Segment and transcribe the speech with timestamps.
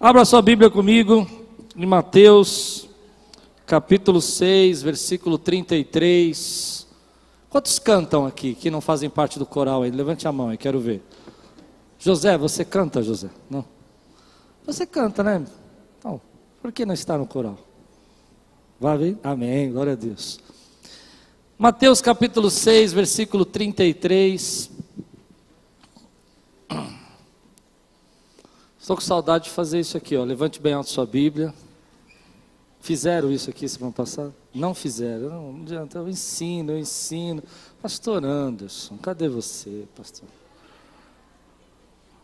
[0.00, 1.24] Abra sua Bíblia comigo
[1.76, 2.88] em Mateus,
[3.64, 6.84] capítulo 6, versículo 33.
[7.48, 9.92] Quantos cantam aqui que não fazem parte do coral aí?
[9.92, 11.00] Levante a mão aí, quero ver.
[11.96, 13.30] José, você canta, José?
[13.48, 13.64] Não?
[14.66, 15.44] Você canta, né?
[15.98, 16.20] Então,
[16.60, 17.56] por que não está no coral?
[18.80, 19.18] Vai ver?
[19.22, 20.40] Amém, glória a Deus.
[21.56, 24.70] Mateus capítulo 6, versículo 33.
[28.84, 30.24] Estou com saudade de fazer isso aqui, ó.
[30.24, 31.54] Levante bem alto sua Bíblia.
[32.82, 34.30] Fizeram isso aqui semana passada?
[34.54, 35.30] Não fizeram.
[35.30, 35.96] Não, não adianta.
[35.96, 37.42] Eu ensino, eu ensino.
[37.80, 40.28] Pastor Anderson, cadê você, pastor?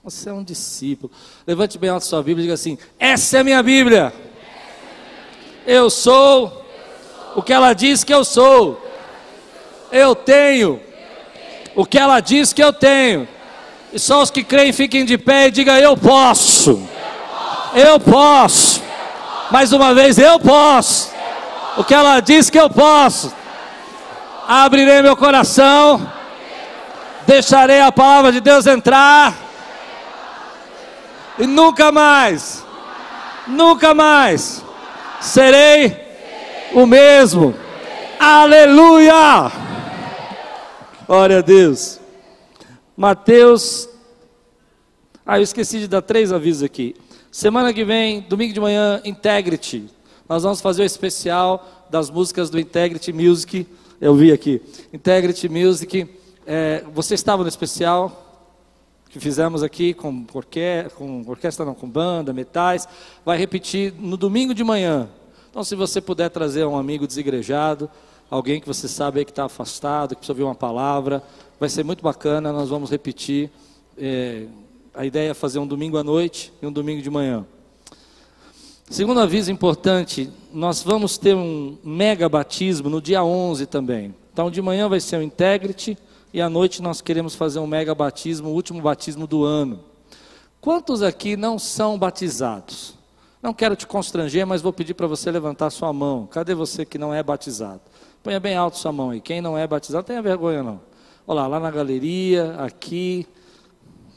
[0.04, 1.10] Você é um discípulo.
[1.46, 4.12] Levante bem alto sua Bíblia e diga assim: Essa é a minha Bíblia.
[5.66, 6.62] Eu sou
[7.34, 8.78] o que ela diz que eu sou.
[9.90, 10.78] Eu tenho
[11.74, 13.26] o que ela diz que eu tenho.
[13.92, 16.88] E só os que creem fiquem de pé e digam: Eu posso.
[17.74, 18.82] Eu posso.
[19.50, 21.12] Mais uma vez, eu posso.
[21.76, 23.32] O que ela diz que eu posso.
[24.46, 26.10] Abrirei meu coração.
[27.26, 29.34] Deixarei a palavra de Deus entrar.
[31.38, 32.64] E nunca mais,
[33.46, 34.62] nunca mais
[35.20, 35.96] serei
[36.72, 37.54] o mesmo.
[38.18, 39.50] Aleluia!
[41.06, 41.99] Glória a Deus.
[43.00, 43.88] Mateus.
[45.24, 46.94] Ah, eu esqueci de dar três avisos aqui.
[47.32, 49.86] Semana que vem, domingo de manhã, Integrity.
[50.28, 53.66] Nós vamos fazer o especial das músicas do Integrity Music.
[53.98, 54.60] Eu vi aqui.
[54.92, 56.06] Integrity Music.
[56.46, 58.52] É, você estava no especial
[59.08, 60.60] que fizemos aqui com, orque
[60.94, 62.86] com orquestra, não, com banda, metais.
[63.24, 65.08] Vai repetir no domingo de manhã.
[65.48, 67.90] Então, se você puder trazer um amigo desigrejado,
[68.30, 71.22] alguém que você sabe que está afastado, que precisa ouvir uma palavra,
[71.60, 73.50] Vai ser muito bacana, nós vamos repetir.
[73.98, 74.46] É,
[74.94, 77.44] a ideia é fazer um domingo à noite e um domingo de manhã.
[78.88, 84.14] Segundo aviso importante, nós vamos ter um mega batismo no dia 11 também.
[84.32, 85.98] Então, de manhã vai ser o Integrity
[86.32, 89.80] e à noite nós queremos fazer um mega batismo, o último batismo do ano.
[90.62, 92.94] Quantos aqui não são batizados?
[93.42, 96.26] Não quero te constranger, mas vou pedir para você levantar sua mão.
[96.26, 97.82] Cadê você que não é batizado?
[98.22, 99.20] Ponha bem alto sua mão aí.
[99.20, 100.80] Quem não é batizado, tenha vergonha não.
[101.26, 103.26] Olha lá, lá na galeria, aqui.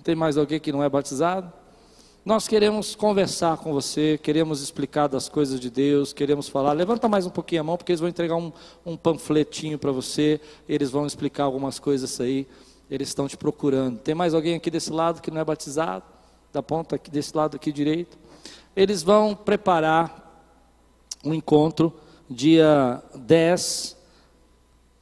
[0.03, 1.52] Tem mais alguém que não é batizado?
[2.25, 6.74] Nós queremos conversar com você, queremos explicar das coisas de Deus, queremos falar.
[6.74, 8.52] Levanta mais um pouquinho a mão, porque eles vão entregar um,
[8.86, 12.46] um panfletinho para você, eles vão explicar algumas coisas aí,
[12.90, 14.00] eles estão te procurando.
[14.00, 16.03] Tem mais alguém aqui desse lado que não é batizado?
[16.52, 18.18] Da ponta aqui, desse lado aqui direito?
[18.75, 20.46] Eles vão preparar
[21.24, 21.94] um encontro
[22.33, 23.95] dia 10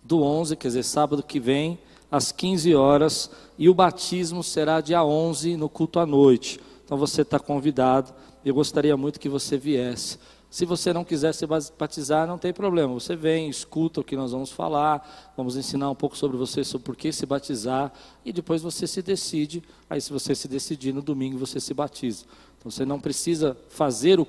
[0.04, 1.80] do 11, quer dizer, sábado que vem,
[2.12, 6.60] às 15 horas e o batismo será dia 11 no culto à noite.
[6.84, 8.14] Então você está convidado.
[8.44, 10.20] Eu gostaria muito que você viesse.
[10.50, 12.94] Se você não quiser se batizar, não tem problema.
[12.94, 16.84] Você vem, escuta o que nós vamos falar, vamos ensinar um pouco sobre você, sobre
[16.84, 17.94] por que se batizar,
[18.26, 19.64] e depois você se decide.
[19.90, 22.26] Aí, se você se decidir, no domingo você se batiza.
[22.60, 24.28] Então você não precisa fazer o,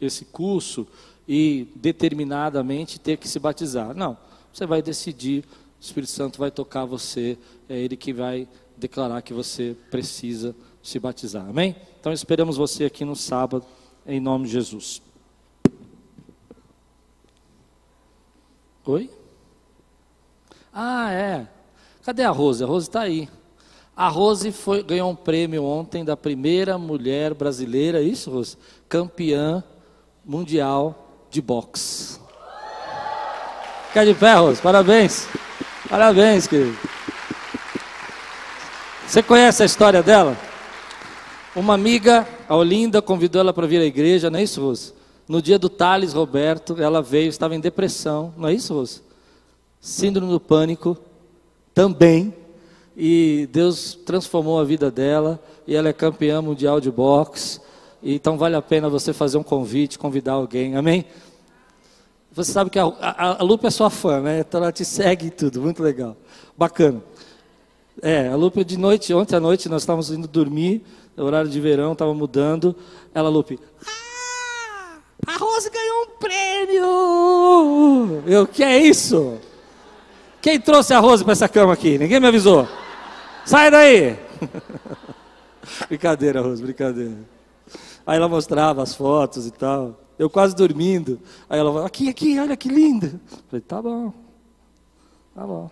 [0.00, 0.86] esse curso
[1.26, 3.94] e determinadamente ter que se batizar.
[3.94, 4.16] Não.
[4.52, 5.44] Você vai decidir
[5.80, 7.36] o Espírito Santo vai tocar você,
[7.68, 11.46] é Ele que vai declarar que você precisa se batizar.
[11.46, 11.76] Amém?
[12.00, 13.66] Então esperamos você aqui no sábado,
[14.06, 15.02] em nome de Jesus.
[18.86, 19.10] Oi?
[20.72, 21.46] Ah, é.
[22.02, 22.64] Cadê a Rose?
[22.64, 23.28] A Rose está aí.
[23.94, 28.56] A Rose foi, ganhou um prêmio ontem da primeira mulher brasileira, é isso, Rose?
[28.88, 29.62] Campeã
[30.24, 31.03] mundial
[31.34, 32.20] de boxe.
[33.88, 34.34] Fica de pé.
[34.62, 35.26] Parabéns.
[35.90, 36.78] Parabéns, querido.
[39.04, 40.36] Você conhece a história dela?
[41.54, 44.92] Uma amiga, a Olinda, convidou ela para vir à igreja, não é isso, Rose?
[45.26, 49.02] No dia do Thales Roberto, ela veio, estava em depressão, não é isso, Rose?
[49.80, 50.96] Síndrome do pânico,
[51.72, 52.34] também.
[52.96, 57.60] E Deus transformou a vida dela, e ela é campeã mundial de boxe.
[58.04, 61.06] Então vale a pena você fazer um convite, convidar alguém, amém?
[62.32, 64.40] Você sabe que a, a, a Lupe é sua fã, né?
[64.40, 66.14] Então ela te segue e tudo, muito legal.
[66.54, 67.02] Bacana.
[68.02, 70.84] É, a Lupe de noite, ontem à noite nós estávamos indo dormir,
[71.16, 72.76] horário de verão, estava mudando.
[73.14, 76.84] Ela, Lupe, ah, a Rose ganhou um prêmio!
[78.26, 79.38] Eu, que é isso?
[80.42, 81.96] Quem trouxe a Rose para essa cama aqui?
[81.96, 82.68] Ninguém me avisou.
[83.46, 84.18] Sai daí!
[85.88, 87.33] brincadeira, Rose, brincadeira.
[88.06, 89.98] Aí ela mostrava as fotos e tal.
[90.18, 91.20] Eu quase dormindo.
[91.48, 93.20] Aí ela falou, aqui, aqui, olha que linda.
[93.48, 94.12] falei, tá bom.
[95.34, 95.70] Tá bom.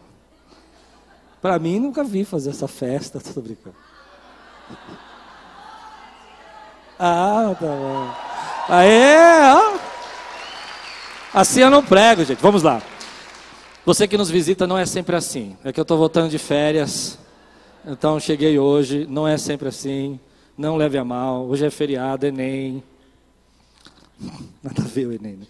[1.41, 3.77] Para mim, nunca vi fazer essa festa, tô brincando.
[6.99, 8.15] Ah, tá bom.
[8.69, 9.79] Aê, ó.
[11.35, 12.41] Assim eu não prego, gente.
[12.41, 12.83] Vamos lá.
[13.85, 15.57] Você que nos visita não é sempre assim.
[15.65, 17.19] É que eu estou voltando de férias.
[17.85, 19.07] Então cheguei hoje.
[19.09, 20.21] Não é sempre assim.
[20.57, 21.47] Não leve a mal.
[21.47, 22.83] Hoje é feriado, Enem.
[24.63, 25.37] Nada a ver o Enem.
[25.37, 25.47] Né?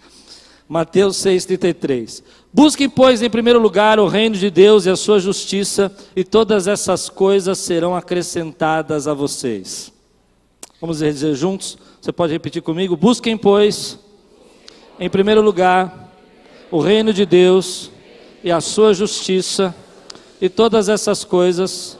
[0.68, 2.22] Mateus 6,33.
[2.52, 6.66] Busquem, pois, em primeiro lugar o reino de Deus e a sua justiça, e todas
[6.66, 9.92] essas coisas serão acrescentadas a vocês.
[10.80, 11.76] Vamos dizer juntos?
[12.00, 12.96] Você pode repetir comigo?
[12.96, 13.98] Busquem, pois,
[14.98, 16.10] em primeiro lugar
[16.70, 17.90] o reino de Deus
[18.42, 19.74] e a sua justiça,
[20.40, 21.98] e todas essas coisas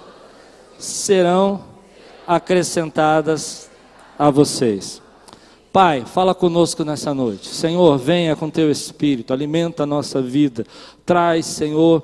[0.78, 1.72] serão
[2.27, 3.71] acrescentadas
[4.19, 5.03] a vocês.
[5.73, 7.49] Pai, fala conosco nessa noite.
[7.49, 10.67] Senhor, venha com teu espírito, alimenta a nossa vida.
[11.07, 12.03] Traz, Senhor,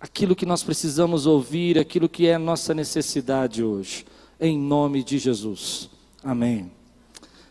[0.00, 4.06] aquilo que nós precisamos ouvir, aquilo que é nossa necessidade hoje.
[4.40, 5.90] Em nome de Jesus.
[6.22, 6.70] Amém.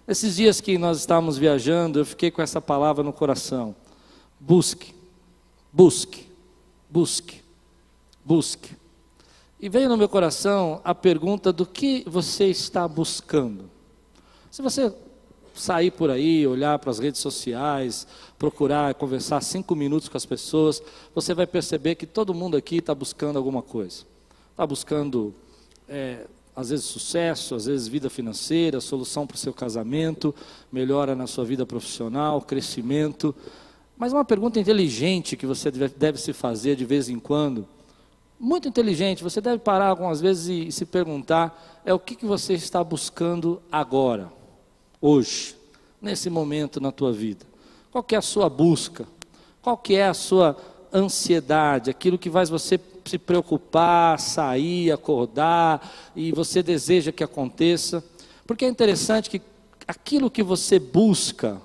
[0.07, 3.75] Esses dias que nós estávamos viajando, eu fiquei com essa palavra no coração.
[4.39, 4.93] Busque,
[5.73, 6.25] busque,
[6.89, 7.41] busque,
[8.23, 8.84] busque.
[9.59, 13.69] E veio no meu coração a pergunta do que você está buscando.
[14.51, 14.93] Se você
[15.55, 18.05] sair por aí, olhar para as redes sociais,
[18.37, 22.93] procurar conversar cinco minutos com as pessoas, você vai perceber que todo mundo aqui está
[22.93, 24.03] buscando alguma coisa.
[24.51, 25.33] Está buscando,
[25.87, 30.35] é, às vezes, sucesso, às vezes, vida financeira, solução para o seu casamento,
[30.71, 33.33] melhora na sua vida profissional, crescimento.
[33.97, 37.65] Mas uma pergunta inteligente que você deve, deve se fazer de vez em quando,
[38.39, 42.25] muito inteligente, você deve parar algumas vezes e, e se perguntar: é o que, que
[42.25, 44.31] você está buscando agora?
[45.05, 45.55] hoje,
[46.01, 47.45] nesse momento na tua vida?
[47.91, 49.05] Qual que é a sua busca?
[49.61, 50.57] Qual que é a sua
[50.91, 58.03] ansiedade, aquilo que faz você se preocupar, sair, acordar e você deseja que aconteça?
[58.47, 59.41] Porque é interessante que
[59.87, 61.61] aquilo que você busca,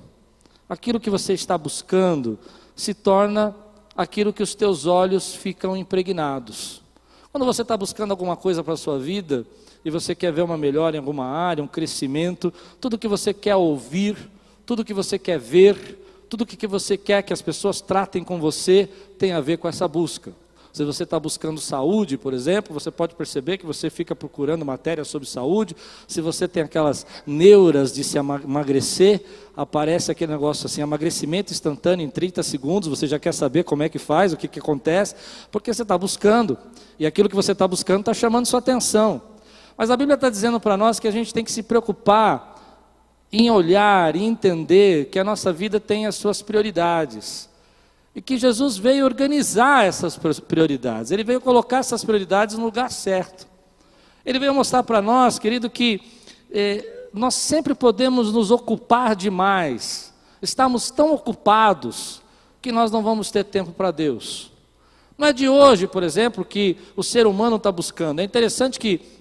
[0.69, 2.39] aquilo que você está buscando,
[2.77, 3.57] se torna
[3.97, 6.83] aquilo que os teus olhos ficam impregnados.
[7.33, 9.47] Quando você está buscando alguma coisa para a sua vida,
[9.85, 13.57] e você quer ver uma melhora em alguma área, um crescimento, tudo que você quer
[13.57, 14.17] ouvir,
[14.67, 15.99] tudo que você quer ver,
[16.29, 18.89] tudo que você quer que as pessoas tratem com você
[19.19, 20.33] tem a ver com essa busca.
[20.73, 25.05] Se você está buscando saúde, por exemplo, você pode perceber que você fica procurando matéria
[25.05, 25.77] sobre saúde.
[26.07, 29.23] Se você tem aquelas neuras de se emagrecer,
[29.57, 33.89] aparece aquele negócio assim, emagrecimento instantâneo em 30 segundos, você já quer saber como é
[33.89, 35.15] que faz, o que, que acontece,
[35.51, 36.57] porque você está buscando.
[36.99, 39.21] E aquilo que você está buscando está chamando sua atenção.
[39.77, 42.51] Mas a Bíblia está dizendo para nós que a gente tem que se preocupar
[43.33, 47.50] em olhar e entender que a nossa vida tem as suas prioridades.
[48.15, 53.47] E que Jesus veio organizar essas prioridades, ele veio colocar essas prioridades no lugar certo.
[54.25, 56.01] Ele veio mostrar para nós, querido, que
[56.51, 60.13] eh, nós sempre podemos nos ocupar demais,
[60.43, 62.21] estamos tão ocupados
[62.61, 64.51] que nós não vamos ter tempo para Deus.
[65.17, 68.21] Não é de hoje, por exemplo, que o ser humano está buscando.
[68.21, 69.21] É interessante que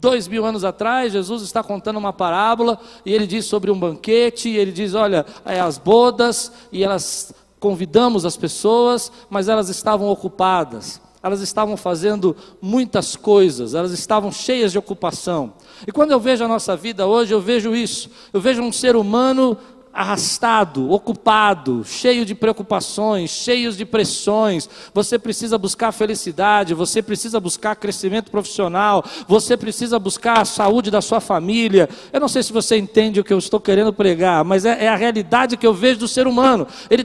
[0.00, 4.48] Dois mil anos atrás, Jesus está contando uma parábola e ele diz sobre um banquete.
[4.48, 11.00] Ele diz: Olha, é as bodas e elas convidamos as pessoas, mas elas estavam ocupadas.
[11.22, 15.52] Elas estavam fazendo muitas coisas, elas estavam cheias de ocupação.
[15.86, 18.08] E quando eu vejo a nossa vida hoje, eu vejo isso.
[18.32, 19.58] Eu vejo um ser humano
[19.92, 24.68] arrastado, ocupado, cheio de preocupações, cheios de pressões.
[24.94, 31.00] Você precisa buscar felicidade, você precisa buscar crescimento profissional, você precisa buscar a saúde da
[31.00, 31.88] sua família.
[32.12, 34.88] Eu não sei se você entende o que eu estou querendo pregar, mas é, é
[34.88, 36.68] a realidade que eu vejo do ser humano.
[36.88, 37.04] Ele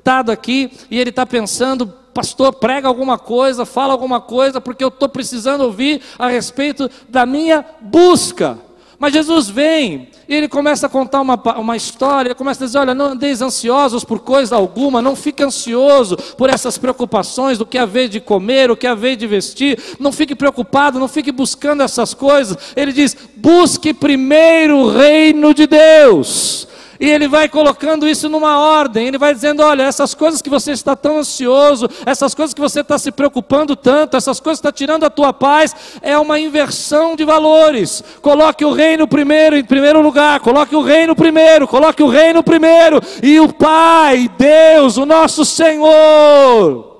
[0.00, 4.88] está aqui e ele está pensando pastor, prega alguma coisa, fala alguma coisa, porque eu
[4.88, 8.58] estou precisando ouvir a respeito da minha busca.
[8.98, 12.78] Mas Jesus vem e ele começa a contar uma, uma história, ele começa a dizer:
[12.78, 17.78] olha, não andeis ansiosos por coisa alguma, não fique ansioso por essas preocupações do que
[17.78, 22.12] haver de comer, o que haver de vestir, não fique preocupado, não fique buscando essas
[22.12, 22.58] coisas.
[22.76, 26.68] Ele diz: busque primeiro o reino de Deus
[27.00, 29.06] e ele vai colocando isso numa ordem.
[29.06, 32.80] Ele vai dizendo: olha, essas coisas que você está tão ansioso, essas coisas que você
[32.80, 37.16] está se preocupando tanto, essas coisas que estão tirando a tua paz, é uma inversão
[37.16, 38.04] de valores.
[38.20, 40.40] Coloque o reino primeiro, em primeiro lugar.
[40.40, 41.66] Coloque o reino primeiro.
[41.66, 43.00] Coloque o reino primeiro.
[43.22, 46.90] E o Pai, Deus, o nosso Senhor.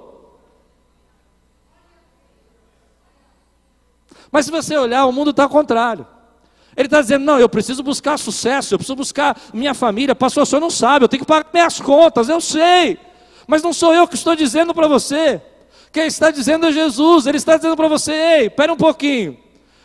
[4.32, 6.06] Mas se você olhar, o mundo está ao contrário.
[6.80, 10.14] Ele está dizendo: não, eu preciso buscar sucesso, eu preciso buscar minha família.
[10.14, 12.96] Pastor, o senhor não sabe, eu tenho que pagar minhas contas, eu sei.
[13.46, 15.42] Mas não sou eu que estou dizendo para você.
[15.92, 17.26] Quem está dizendo é Jesus.
[17.26, 19.36] Ele está dizendo para você: ei, espera um pouquinho.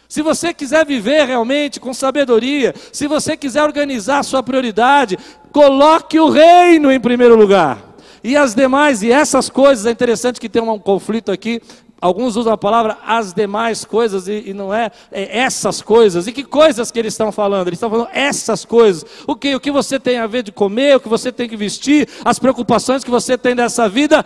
[0.07, 5.19] Se você quiser viver realmente com sabedoria, se você quiser organizar a sua prioridade,
[5.51, 7.95] coloque o reino em primeiro lugar.
[8.23, 11.61] E as demais, e essas coisas, é interessante que tem um conflito aqui.
[12.05, 16.27] Alguns usam a palavra as demais coisas e, e não é, é, essas coisas.
[16.27, 17.65] E que coisas que eles estão falando?
[17.65, 19.03] Eles estão falando essas coisas.
[19.25, 19.55] O que?
[19.55, 22.37] O que você tem a ver de comer, o que você tem que vestir, as
[22.37, 24.23] preocupações que você tem dessa vida.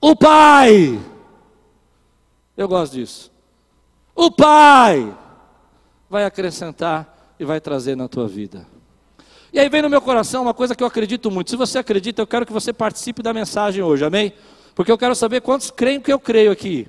[0.00, 0.98] O Pai.
[2.56, 3.30] Eu gosto disso.
[4.12, 5.16] O Pai
[6.08, 8.66] vai acrescentar e vai trazer na tua vida.
[9.52, 11.50] E aí vem no meu coração uma coisa que eu acredito muito.
[11.50, 14.32] Se você acredita, eu quero que você participe da mensagem hoje, amém?
[14.80, 16.88] Porque eu quero saber quantos creem que eu creio aqui.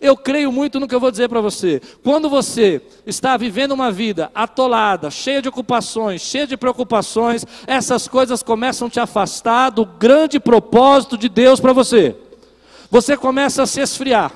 [0.00, 1.80] Eu creio muito no que eu vou dizer para você.
[2.02, 8.42] Quando você está vivendo uma vida atolada, cheia de ocupações, cheia de preocupações, essas coisas
[8.42, 12.16] começam a te afastar do grande propósito de Deus para você.
[12.90, 14.32] Você começa a se esfriar.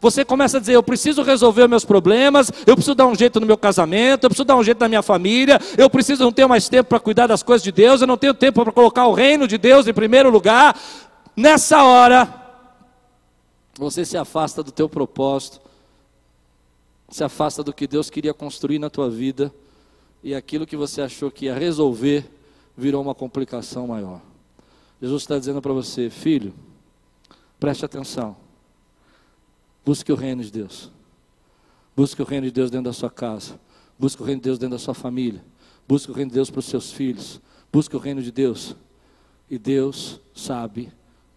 [0.00, 3.46] Você começa a dizer: eu preciso resolver meus problemas, eu preciso dar um jeito no
[3.46, 6.66] meu casamento, eu preciso dar um jeito na minha família, eu preciso não ter mais
[6.66, 9.46] tempo para cuidar das coisas de Deus, eu não tenho tempo para colocar o reino
[9.46, 10.74] de Deus em primeiro lugar.
[11.38, 12.37] Nessa hora,
[13.78, 15.60] você se afasta do teu propósito,
[17.08, 19.54] se afasta do que Deus queria construir na tua vida,
[20.22, 22.28] e aquilo que você achou que ia resolver
[22.76, 24.20] virou uma complicação maior.
[25.00, 26.52] Jesus está dizendo para você, filho,
[27.60, 28.36] preste atenção.
[29.86, 30.90] Busque o reino de Deus.
[31.96, 33.60] Busque o reino de Deus dentro da sua casa.
[33.96, 35.42] Busque o reino de Deus dentro da sua família.
[35.86, 37.40] Busque o reino de Deus para os seus filhos.
[37.72, 38.74] Busque o reino de Deus.
[39.48, 40.92] E Deus sabe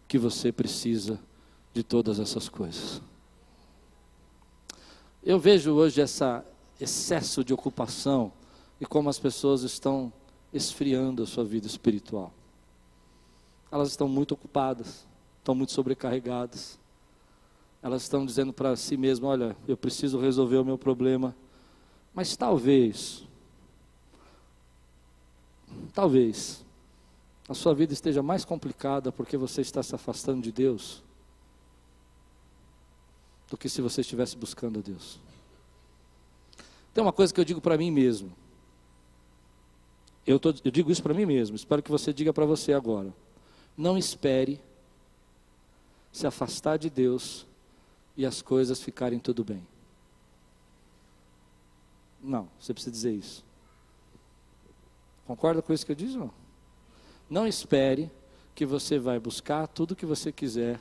[0.08, 1.20] que você precisa
[1.74, 3.02] de todas essas coisas.
[5.24, 6.24] Eu vejo hoje esse
[6.80, 8.32] excesso de ocupação
[8.80, 10.12] e como as pessoas estão
[10.54, 12.34] esfriando a sua vida espiritual.
[13.72, 15.08] Elas estão muito ocupadas,
[15.40, 16.80] estão muito sobrecarregadas
[17.82, 21.36] elas estão dizendo para si mesmas: olha, eu preciso resolver o meu problema,
[22.14, 23.24] mas talvez,
[25.94, 26.64] talvez,
[27.50, 31.04] a sua vida esteja mais complicada porque você está se afastando de Deus
[33.52, 35.20] do que se você estivesse buscando a Deus.
[36.94, 38.34] Tem uma coisa que eu digo para mim mesmo.
[40.26, 43.14] Eu, tô, eu digo isso para mim mesmo, espero que você diga para você agora.
[43.78, 44.62] Não espere
[46.14, 47.46] se afastar de Deus
[48.16, 49.68] e as coisas ficarem tudo bem.
[52.24, 53.44] Não, você precisa dizer isso.
[55.28, 56.18] Concorda com isso que eu disse?
[56.18, 56.32] Não?
[57.30, 58.10] não espere
[58.56, 60.80] que você vai buscar tudo que você quiser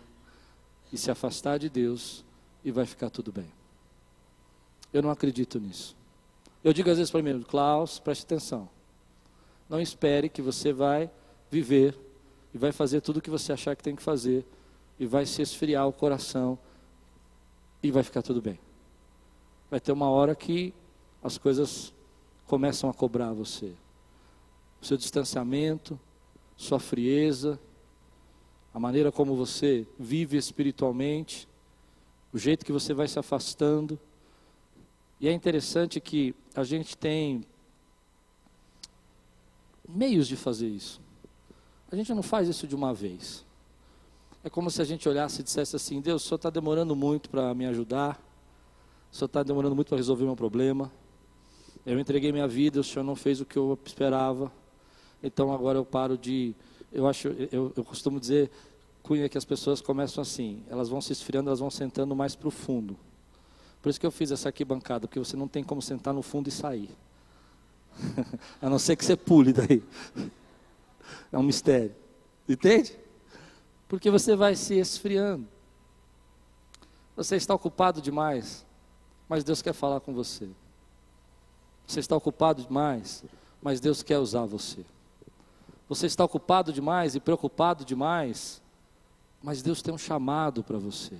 [0.92, 2.24] e se afastar de Deus
[2.64, 3.50] e vai ficar tudo bem.
[4.92, 5.96] Eu não acredito nisso.
[6.62, 8.68] Eu digo às vezes para mim, Klaus, preste atenção.
[9.68, 11.10] Não espere que você vai
[11.50, 11.96] viver
[12.52, 14.44] e vai fazer tudo o que você achar que tem que fazer
[14.98, 16.58] e vai se esfriar o coração
[17.82, 18.58] e vai ficar tudo bem.
[19.70, 20.74] Vai ter uma hora que
[21.22, 21.94] as coisas
[22.46, 23.72] começam a cobrar você.
[24.82, 25.98] O seu distanciamento,
[26.56, 27.58] sua frieza,
[28.74, 31.48] a maneira como você vive espiritualmente,
[32.32, 33.98] o jeito que você vai se afastando.
[35.20, 37.44] E é interessante que a gente tem
[39.88, 41.00] meios de fazer isso.
[41.90, 43.44] A gente não faz isso de uma vez.
[44.42, 47.28] É como se a gente olhasse e dissesse assim: Deus, o Senhor está demorando muito
[47.28, 48.18] para me ajudar,
[49.12, 50.90] o Senhor está demorando muito para resolver meu problema.
[51.84, 54.52] Eu entreguei minha vida, o Senhor não fez o que eu esperava,
[55.22, 56.54] então agora eu paro de.
[56.92, 58.50] Eu acho, eu, eu costumo dizer,
[59.02, 62.48] Cunha, que as pessoas começam assim, elas vão se esfriando, elas vão sentando mais para
[62.48, 62.96] o fundo.
[63.82, 66.22] Por isso que eu fiz essa aqui bancada, porque você não tem como sentar no
[66.22, 66.90] fundo e sair.
[68.60, 69.82] a não ser que você pule daí.
[71.32, 71.94] É um mistério.
[72.48, 72.98] Entende?
[73.90, 75.48] porque você vai se esfriando.
[77.16, 78.64] Você está ocupado demais,
[79.28, 80.48] mas Deus quer falar com você.
[81.88, 83.24] Você está ocupado demais,
[83.60, 84.84] mas Deus quer usar você.
[85.88, 88.62] Você está ocupado demais e preocupado demais,
[89.42, 91.14] mas Deus tem um chamado para você.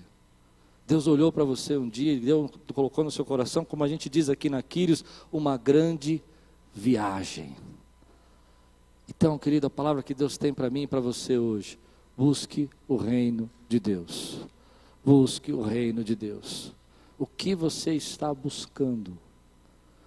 [0.86, 4.28] Deus olhou para você um dia e colocou no seu coração, como a gente diz
[4.28, 6.22] aqui na Quírios, uma grande
[6.74, 7.56] viagem.
[9.08, 11.78] Então, querido, a palavra que Deus tem para mim e para você hoje
[12.20, 14.40] Busque o reino de Deus.
[15.02, 16.70] Busque o reino de Deus.
[17.18, 19.16] O que você está buscando?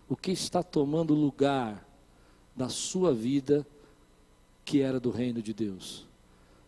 [0.08, 1.84] O que está tomando lugar
[2.56, 3.66] da sua vida
[4.64, 6.06] que era do reino de Deus?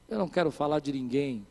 [0.08, 1.46] Eu não quero falar de ninguém,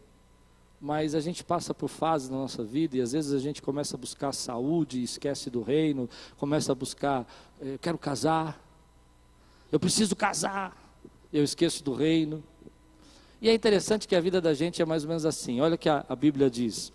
[0.80, 3.96] mas a gente passa por fases na nossa vida e às vezes a gente começa
[3.96, 7.26] a buscar saúde, esquece do reino, começa a buscar,
[7.60, 8.60] eh, eu quero casar,
[9.72, 10.76] eu preciso casar,
[11.32, 12.44] eu esqueço do reino.
[13.42, 15.60] E é interessante que a vida da gente é mais ou menos assim.
[15.60, 16.92] Olha o que a, a Bíblia diz.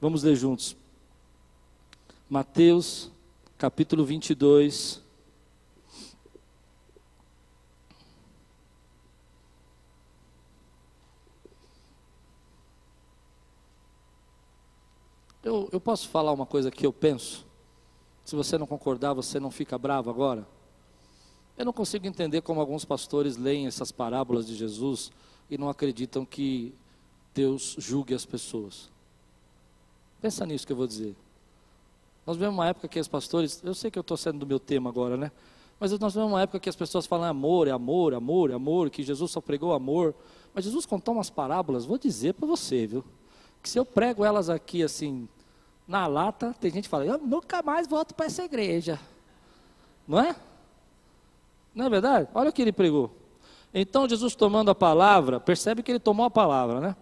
[0.00, 0.76] Vamos ler juntos.
[2.28, 3.10] Mateus,
[3.58, 5.02] capítulo 22.
[15.50, 17.44] Eu, eu posso falar uma coisa que eu penso?
[18.24, 20.46] Se você não concordar, você não fica bravo agora?
[21.58, 25.10] Eu não consigo entender como alguns pastores leem essas parábolas de Jesus
[25.50, 26.72] e não acreditam que
[27.34, 28.92] Deus julgue as pessoas.
[30.22, 31.16] Pensa nisso que eu vou dizer.
[32.24, 34.60] Nós vemos uma época que os pastores, eu sei que eu estou sendo do meu
[34.60, 35.32] tema agora, né?
[35.80, 39.02] Mas nós vemos uma época que as pessoas falam amor, é amor, amor, amor, que
[39.02, 40.14] Jesus só pregou amor.
[40.54, 43.04] Mas Jesus contou umas parábolas, vou dizer para você, viu?
[43.62, 45.28] que se eu prego elas aqui assim,
[45.90, 48.96] na lata, tem gente que fala, eu nunca mais volto para essa igreja.
[50.06, 50.36] Não é?
[51.74, 52.28] Não é verdade?
[52.32, 53.10] Olha o que ele pregou.
[53.74, 56.96] Então Jesus tomando a palavra, percebe que ele tomou a palavra, né?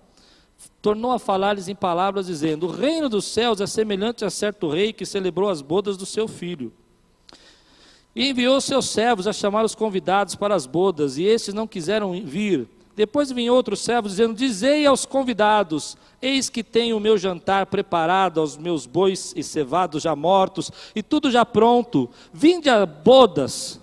[0.80, 4.92] Tornou a falar-lhes em palavras, dizendo: O reino dos céus é semelhante a certo rei
[4.92, 6.72] que celebrou as bodas do seu filho.
[8.16, 12.12] E enviou seus servos a chamar os convidados para as bodas, e esses não quiseram
[12.24, 12.66] vir.
[12.98, 18.40] Depois vinha outros servos dizendo: Dizei aos convidados: Eis que tenho o meu jantar preparado,
[18.40, 22.10] aos meus bois e cevados já mortos, e tudo já pronto.
[22.32, 23.80] Vinde a bodas.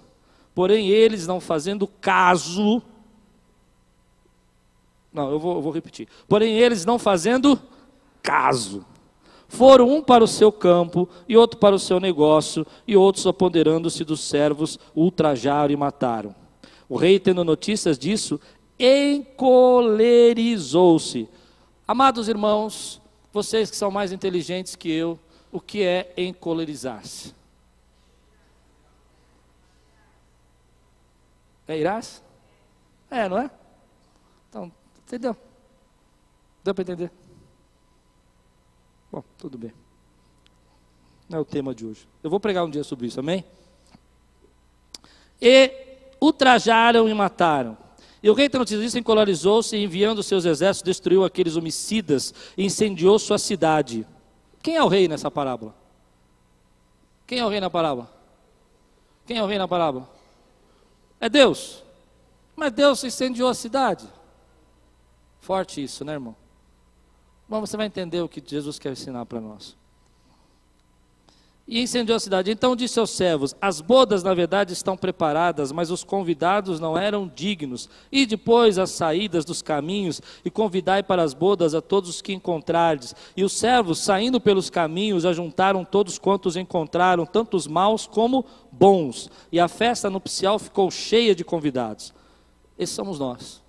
[0.53, 2.81] Porém, eles não fazendo caso.
[5.13, 6.09] Não, eu vou, eu vou repetir.
[6.27, 7.57] Porém, eles não fazendo
[8.21, 8.85] caso.
[9.47, 14.03] Foram um para o seu campo, e outro para o seu negócio, e outros, apoderando-se
[14.03, 16.35] dos servos, ultrajaram e mataram.
[16.87, 18.39] O rei, tendo notícias disso,
[18.79, 21.29] encolerizou-se.
[21.87, 22.99] Amados irmãos,
[23.31, 25.19] vocês que são mais inteligentes que eu,
[25.51, 27.35] o que é encolerizar-se?
[31.67, 32.23] É irás?
[33.09, 33.49] É, não é?
[34.49, 35.35] Então, entendeu?
[36.63, 37.11] Deu para entender?
[39.11, 39.73] Bom, tudo bem.
[41.29, 42.07] Não é o tema de hoje.
[42.21, 43.43] Eu vou pregar um dia sobre isso, amém?
[45.41, 45.71] E
[46.21, 47.84] ultrajaram e mataram.
[48.21, 53.37] E o rei Tenochtitlan encolarizou-se e enviando seus exércitos destruiu aqueles homicidas e incendiou sua
[53.37, 54.05] cidade.
[54.61, 55.75] Quem é o rei nessa parábola?
[57.27, 58.11] Quem é o rei na parábola?
[59.25, 60.09] Quem é o rei na parábola?
[61.19, 61.83] É Deus.
[62.55, 64.07] Mas Deus incendiou a cidade.
[65.39, 66.35] Forte isso, né, irmão?
[67.47, 69.75] Bom, você vai entender o que Jesus quer ensinar para nós
[71.67, 72.51] e incendiou a cidade.
[72.51, 77.31] Então disse aos servos: As bodas, na verdade, estão preparadas, mas os convidados não eram
[77.33, 77.89] dignos.
[78.11, 82.33] E depois as saídas dos caminhos, e convidai para as bodas a todos os que
[82.33, 83.15] encontrardes.
[83.35, 89.29] E os servos, saindo pelos caminhos, ajuntaram todos quantos encontraram, tanto os maus como bons.
[89.51, 92.13] E a festa nupcial ficou cheia de convidados.
[92.77, 93.63] Esses somos nós.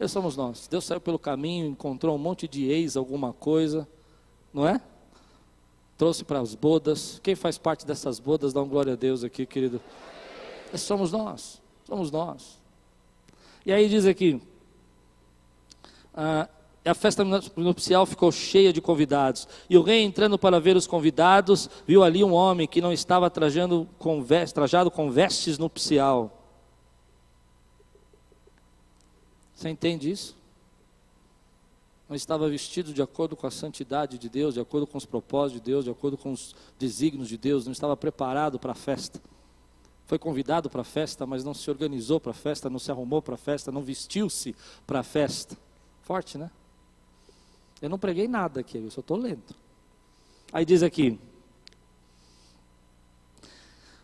[0.00, 0.66] Esses somos nós.
[0.66, 3.88] Deus saiu pelo caminho, encontrou um monte de ex, alguma coisa,
[4.52, 4.80] não é?
[5.96, 7.20] Trouxe para as bodas.
[7.22, 9.80] Quem faz parte dessas bodas, dá um glória a Deus aqui, querido.
[10.74, 12.58] somos nós, somos nós.
[13.64, 14.40] E aí diz aqui,
[16.14, 16.48] ah,
[16.84, 19.48] a festa nupcial ficou cheia de convidados.
[19.68, 23.28] E o rei, entrando para ver os convidados, viu ali um homem que não estava
[23.28, 26.32] trajando com vestes, trajado com vestes nupcial.
[29.54, 30.35] Você entende isso?
[32.08, 35.60] Não estava vestido de acordo com a santidade de Deus, de acordo com os propósitos
[35.60, 39.20] de Deus, de acordo com os desígnios de Deus, não estava preparado para a festa.
[40.06, 43.20] Foi convidado para a festa, mas não se organizou para a festa, não se arrumou
[43.20, 44.54] para a festa, não vestiu-se
[44.86, 45.56] para a festa.
[46.02, 46.48] Forte, né?
[47.82, 49.42] Eu não preguei nada aqui, eu só estou lendo.
[50.52, 51.18] Aí diz aqui: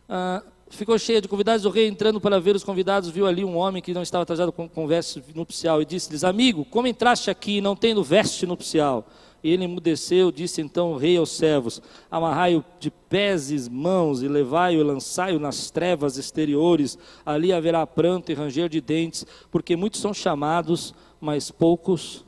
[0.08, 0.42] ah,
[0.76, 1.64] ficou cheia de convidados.
[1.64, 4.52] O rei, entrando para ver os convidados, viu ali um homem que não estava trajado
[4.52, 9.06] com, com veste nupcial e disse-lhes: Amigo, como entraste aqui não tendo veste nupcial?
[9.44, 14.28] E ele emudeceu, disse então o rei aos servos: Amarrai-o de pés e mãos e
[14.28, 16.98] levai-o e lançai-o nas trevas exteriores.
[17.26, 22.24] Ali haverá pranto e ranger de dentes, porque muitos são chamados, mas poucos.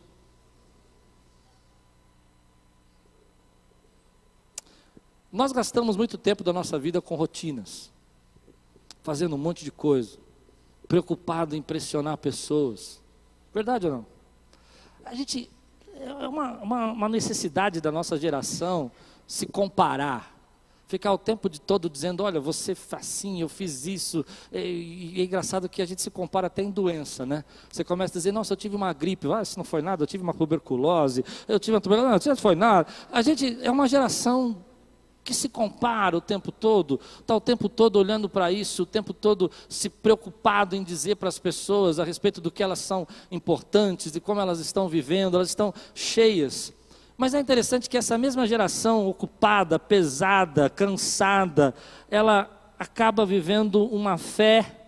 [5.33, 7.94] Nós gastamos muito tempo da nossa vida com rotinas
[9.05, 10.19] fazendo um monte de coisa,
[10.89, 13.03] preocupado em impressionar pessoas.
[13.53, 14.07] Verdade ou não?
[15.05, 15.51] A gente,
[16.01, 18.91] é uma, uma, uma necessidade da nossa geração
[19.27, 20.35] se comparar
[20.87, 24.25] ficar o tempo de todo dizendo, olha, você assim, eu fiz isso.
[24.53, 27.45] E, é engraçado que a gente se compara até em doença, né?
[27.71, 30.07] Você começa a dizer, nossa, eu tive uma gripe, ah, isso não foi nada, eu
[30.07, 32.89] tive uma tuberculose, eu tive uma tuberculose, não, isso não foi nada.
[33.11, 34.57] A gente é uma geração
[35.25, 39.15] que se compara o tempo todo, está o tempo todo olhando para isso, o tempo
[39.15, 44.13] todo se preocupado em dizer para as pessoas a respeito do que elas são importantes,
[44.13, 46.73] de como elas estão vivendo, elas estão cheias.
[47.17, 51.75] Mas é interessante que essa mesma geração ocupada, pesada, cansada,
[52.11, 54.83] ela acaba vivendo uma fé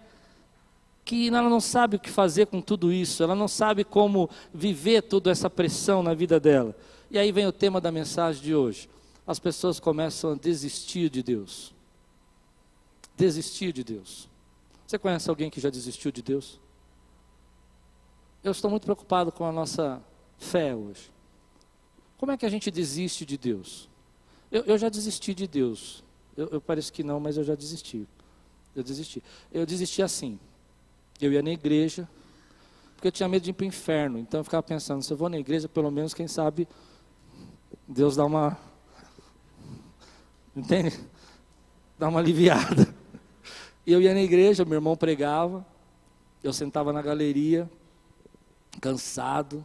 [1.04, 5.02] que ela não sabe o que fazer com tudo isso, ela não sabe como viver
[5.02, 6.74] toda essa pressão na vida dela.
[7.08, 8.88] E aí vem o tema da mensagem de hoje.
[9.26, 11.74] As pessoas começam a desistir de Deus.
[13.16, 14.28] Desistir de Deus.
[14.86, 16.60] Você conhece alguém que já desistiu de Deus?
[18.44, 20.00] Eu estou muito preocupado com a nossa
[20.38, 21.10] fé hoje.
[22.18, 23.88] Como é que a gente desiste de Deus?
[24.50, 26.04] Eu, eu já desisti de Deus.
[26.36, 28.06] Eu, eu pareço que não, mas eu já desisti.
[28.74, 29.22] Eu desisti.
[29.50, 30.38] Eu desisti assim.
[31.20, 32.08] Eu ia na igreja,
[32.94, 34.18] porque eu tinha medo de ir para o inferno.
[34.18, 36.68] Então eu ficava pensando, se eu vou na igreja, pelo menos, quem sabe,
[37.88, 38.58] Deus dá uma.
[40.56, 40.98] Entende?
[41.98, 42.94] Dá uma aliviada.
[43.86, 45.64] E eu ia na igreja, meu irmão pregava,
[46.42, 47.70] eu sentava na galeria,
[48.80, 49.64] cansado,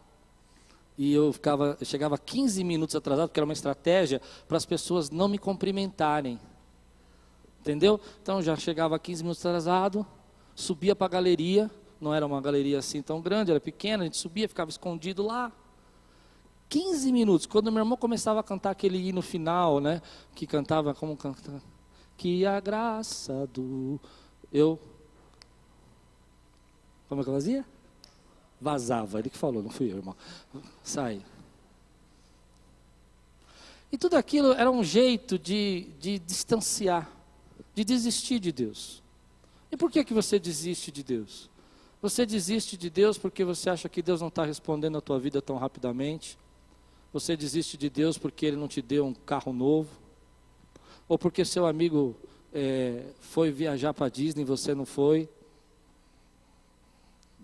[0.97, 5.09] e eu ficava, eu chegava 15 minutos atrasado, porque era uma estratégia para as pessoas
[5.09, 6.39] não me cumprimentarem.
[7.61, 7.99] Entendeu?
[8.21, 10.05] Então já chegava 15 minutos atrasado,
[10.53, 14.17] subia para a galeria, não era uma galeria assim tão grande, era pequena, a gente
[14.17, 15.51] subia, ficava escondido lá.
[16.71, 20.01] 15 minutos, quando meu irmão começava a cantar aquele hino final, né,
[20.33, 21.61] que cantava como cantava,
[22.15, 23.99] que a graça do
[24.53, 24.79] eu
[27.09, 27.65] Como é que eu fazia?
[28.61, 30.15] Vazava, ele que falou, não fui eu, irmão.
[30.81, 31.21] Sai.
[33.91, 37.11] E tudo aquilo era um jeito de, de distanciar,
[37.75, 39.03] de desistir de Deus.
[39.69, 41.49] E por que, que você desiste de Deus?
[42.01, 45.41] Você desiste de Deus porque você acha que Deus não está respondendo a tua vida
[45.41, 46.39] tão rapidamente?
[47.13, 49.89] Você desiste de Deus porque Ele não te deu um carro novo?
[51.07, 52.15] Ou porque seu amigo
[52.53, 55.29] é, foi viajar para Disney e você não foi?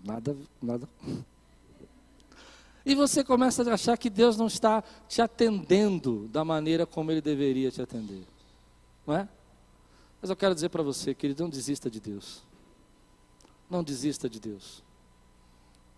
[0.02, 0.88] Nada, nada.
[2.84, 7.20] E você começa a achar que Deus não está te atendendo da maneira como Ele
[7.20, 8.22] deveria te atender.
[9.06, 9.28] Não é?
[10.22, 12.42] Mas eu quero dizer para você, querido, não desista de Deus.
[13.68, 14.82] Não desista de Deus.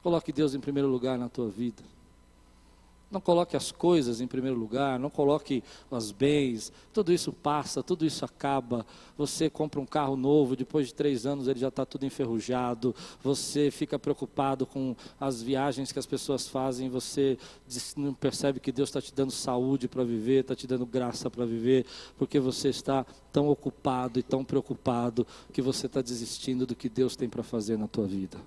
[0.02, 1.82] Coloque Deus em primeiro lugar na tua vida.
[3.10, 8.06] Não coloque as coisas em primeiro lugar, não coloque os bens, tudo isso passa, tudo
[8.06, 8.86] isso acaba.
[9.18, 12.94] Você compra um carro novo, depois de três anos ele já está tudo enferrujado.
[13.20, 17.36] Você fica preocupado com as viagens que as pessoas fazem, você
[17.96, 21.44] não percebe que Deus está te dando saúde para viver, está te dando graça para
[21.44, 26.88] viver, porque você está tão ocupado e tão preocupado que você está desistindo do que
[26.88, 28.38] Deus tem para fazer na tua vida.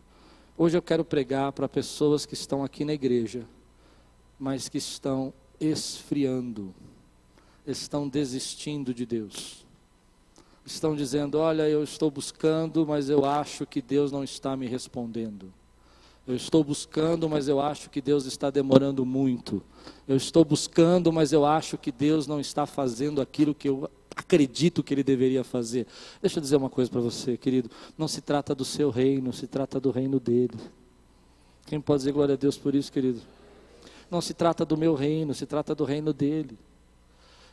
[0.58, 3.46] Hoje eu quero pregar para pessoas que estão aqui na igreja
[4.44, 6.76] mas que estão esfriando,
[7.66, 9.66] estão desistindo de Deus.
[10.66, 15.54] Estão dizendo: Olha, eu estou buscando, mas eu acho que Deus não está me respondendo.
[16.28, 19.64] Eu estou buscando, mas eu acho que Deus está demorando muito.
[20.06, 24.84] Eu estou buscando, mas eu acho que Deus não está fazendo aquilo que eu acredito
[24.84, 25.88] que Ele deveria fazer.
[26.22, 27.72] Deixa eu dizer uma coisa para você, querido.
[27.98, 30.58] Não se trata do seu reino, se trata do reino dele.
[31.66, 33.22] Quem pode dizer glória a Deus por isso, querido?
[34.10, 36.58] Não se trata do meu reino, se trata do reino dele.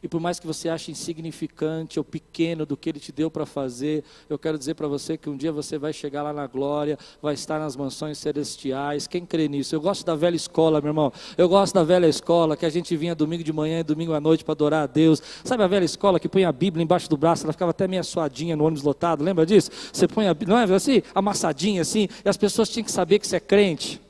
[0.02, 3.44] E por mais que você ache insignificante ou pequeno do que ele te deu para
[3.44, 6.98] fazer, eu quero dizer para você que um dia você vai chegar lá na glória,
[7.20, 9.06] vai estar nas mansões celestiais.
[9.06, 9.74] Quem crê nisso?
[9.74, 11.12] Eu gosto da velha escola, meu irmão.
[11.36, 14.20] Eu gosto da velha escola que a gente vinha domingo de manhã e domingo à
[14.20, 15.22] noite para adorar a Deus.
[15.44, 18.02] Sabe a velha escola que põe a Bíblia embaixo do braço, ela ficava até meio
[18.02, 19.70] suadinha no ônibus lotado, lembra disso?
[19.92, 21.02] Você põe a Bíblia, não é assim?
[21.14, 24.00] Amassadinha assim, e as pessoas tinham que saber que você é crente.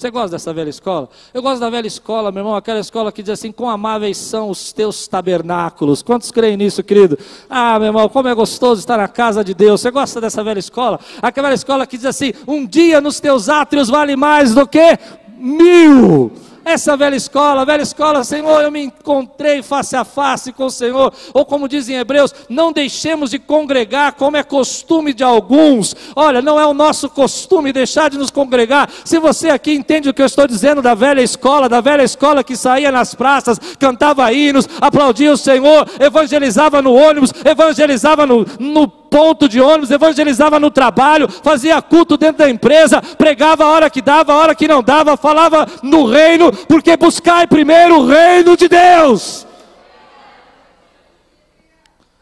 [0.00, 1.10] Você gosta dessa velha escola?
[1.34, 4.48] Eu gosto da velha escola, meu irmão, aquela escola que diz assim: quão amáveis são
[4.48, 6.00] os teus tabernáculos.
[6.00, 7.18] Quantos creem nisso, querido?
[7.50, 9.82] Ah, meu irmão, como é gostoso estar na casa de Deus.
[9.82, 10.98] Você gosta dessa velha escola?
[11.20, 14.98] Aquela escola que diz assim: um dia nos teus átrios vale mais do que
[15.36, 16.32] mil.
[16.70, 21.12] Essa velha escola, velha escola, Senhor, eu me encontrei face a face com o Senhor.
[21.34, 25.96] Ou como dizem Hebreus, não deixemos de congregar como é costume de alguns.
[26.14, 28.88] Olha, não é o nosso costume deixar de nos congregar.
[29.04, 32.44] Se você aqui entende o que eu estou dizendo da velha escola, da velha escola
[32.44, 39.00] que saía nas praças, cantava hinos, aplaudia o Senhor, evangelizava no ônibus, evangelizava no, no
[39.10, 44.00] ponto de ônibus, evangelizava no trabalho, fazia culto dentro da empresa, pregava a hora que
[44.00, 48.68] dava, a hora que não dava, falava no reino, porque buscai primeiro o reino de
[48.68, 49.46] Deus.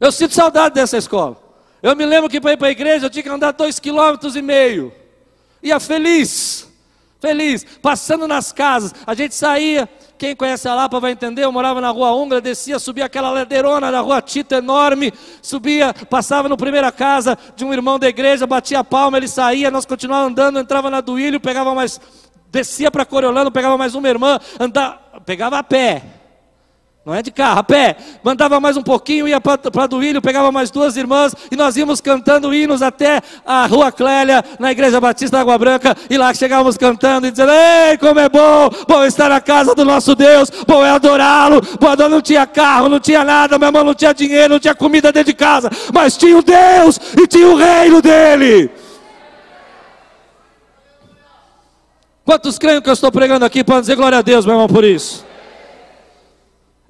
[0.01, 1.37] Eu sinto saudade dessa escola.
[1.83, 4.37] Eu me lembro que para ir para a igreja eu tinha que andar dois quilômetros
[4.37, 4.93] e meio.
[5.63, 6.69] Ia feliz,
[7.21, 8.95] feliz, passando nas casas.
[9.07, 11.45] A gente saía, quem conhece a Lapa vai entender.
[11.45, 16.49] Eu morava na rua Ungra, descia, subia aquela ladeirona da rua Tito enorme, subia, passava
[16.49, 20.33] no primeira casa de um irmão da igreja, batia a palma, ele saía, nós continuávamos
[20.33, 22.01] andando, entrava na Duílio, pegava mais,
[22.51, 26.03] descia para Coriolano, pegava mais uma irmã, andava, pegava a pé.
[27.09, 27.97] Não é de carro, a pé.
[28.23, 32.53] Mandava mais um pouquinho, ia para Duílio, pegava mais duas irmãs e nós íamos cantando
[32.53, 35.97] hinos até a Rua Clélia, na Igreja Batista da Água Branca.
[36.11, 39.87] E lá chegávamos cantando e dizendo: Ei, como é bom, bom estar na casa do
[39.87, 41.63] nosso Deus, bom é adorá-lo.
[41.81, 45.11] Bom, não tinha carro, não tinha nada, meu irmão não tinha dinheiro, não tinha comida
[45.11, 48.71] dentro de casa, mas tinha o Deus e tinha o reino dele.
[52.29, 53.65] Quantos creem que eu estou pregando aqui?
[53.65, 55.25] Podem dizer glória a Deus, meu irmão, por isso.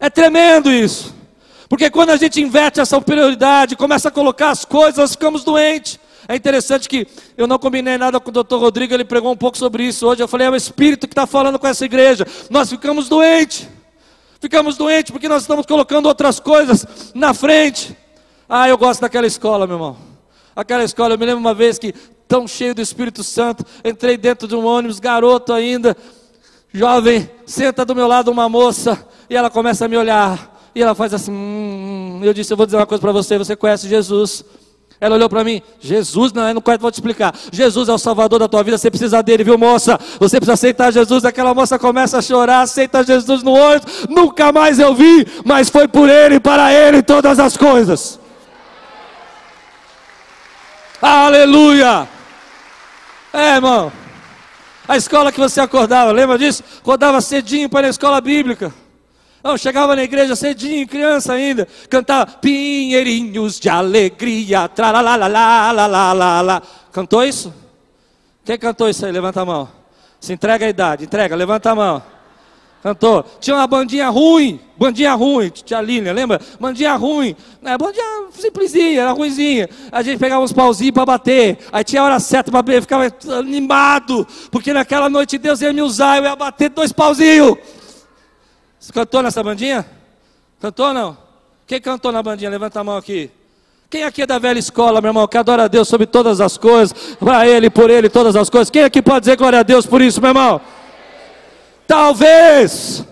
[0.01, 1.15] É tremendo isso.
[1.69, 6.01] Porque quando a gente inverte essa prioridade, começa a colocar as coisas, nós ficamos doentes.
[6.27, 9.57] É interessante que eu não combinei nada com o doutor Rodrigo, ele pregou um pouco
[9.57, 10.21] sobre isso hoje.
[10.21, 12.27] Eu falei, é o Espírito que está falando com essa igreja.
[12.51, 13.69] Nós ficamos doentes.
[14.41, 17.97] Ficamos doentes porque nós estamos colocando outras coisas na frente.
[18.49, 19.97] Ah, eu gosto daquela escola, meu irmão.
[20.57, 21.95] Aquela escola, eu me lembro uma vez que,
[22.29, 25.97] tão cheio do Espírito Santo, entrei dentro de um ônibus, garoto ainda,
[26.73, 30.57] jovem, senta do meu lado uma moça, e ela começa a me olhar.
[30.75, 31.33] E ela faz assim.
[31.33, 33.37] Hum, eu disse: Eu vou dizer uma coisa para você.
[33.39, 34.45] Você conhece Jesus?
[35.01, 37.33] Ela olhou para mim, Jesus, não, eu não vou te explicar.
[37.53, 39.97] Jesus é o salvador da tua vida, você precisa dele, viu, moça?
[40.19, 41.25] Você precisa aceitar Jesus.
[41.25, 43.81] Aquela moça começa a chorar, aceita Jesus no olho.
[44.09, 48.19] Nunca mais eu vi, mas foi por ele, para ele todas as coisas.
[51.01, 52.18] Aleluia!
[53.33, 53.93] É, irmão.
[54.87, 56.65] A escola que você acordava, lembra disso?
[56.79, 58.73] Acordava cedinho para a escola bíblica.
[59.43, 66.63] Não, chegava na igreja cedinho, criança ainda, cantava Pinheirinhos de alegria, tralalalala.
[66.93, 67.55] Cantou isso?
[68.45, 69.13] Quem cantou isso aí?
[69.13, 69.69] Levanta a mão.
[70.21, 72.03] Se entrega a idade, entrega, levanta a mão.
[72.83, 73.25] Cantou.
[73.41, 76.41] Tinha uma bandinha ruim, bandinha ruim, tia Línia, lembra?
[76.61, 77.77] Bandinha ruim, né?
[77.77, 79.69] bandinha simplesinha, era ruimzinha.
[79.91, 83.13] A gente pegava uns pauzinhos para bater, aí tinha a hora certa para bater, ficava
[83.37, 87.59] animado, porque naquela noite Deus ia me usar, eu ia bater dois pauzinhos.
[88.79, 89.85] Você cantou nessa bandinha?
[90.61, 91.19] Cantou ou não?
[91.67, 92.49] Quem cantou na bandinha?
[92.49, 93.31] Levanta a mão aqui.
[93.91, 96.57] Quem aqui é da velha escola, meu irmão, que adora a Deus sobre todas as
[96.57, 98.71] coisas, para Ele, por Ele, todas as coisas?
[98.71, 100.61] Quem aqui pode dizer glória a Deus por isso, meu irmão?
[101.89, 103.03] Talvez,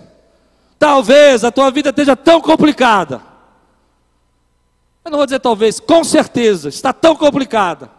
[0.78, 3.22] talvez a tua vida esteja tão complicada.
[5.02, 7.90] Eu não vou dizer talvez, com certeza, está tão complicada,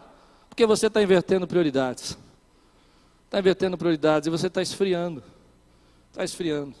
[0.48, 2.16] porque você está invertendo prioridades.
[3.24, 5.20] Está invertendo prioridades e você está esfriando.
[6.12, 6.76] Está esfriando.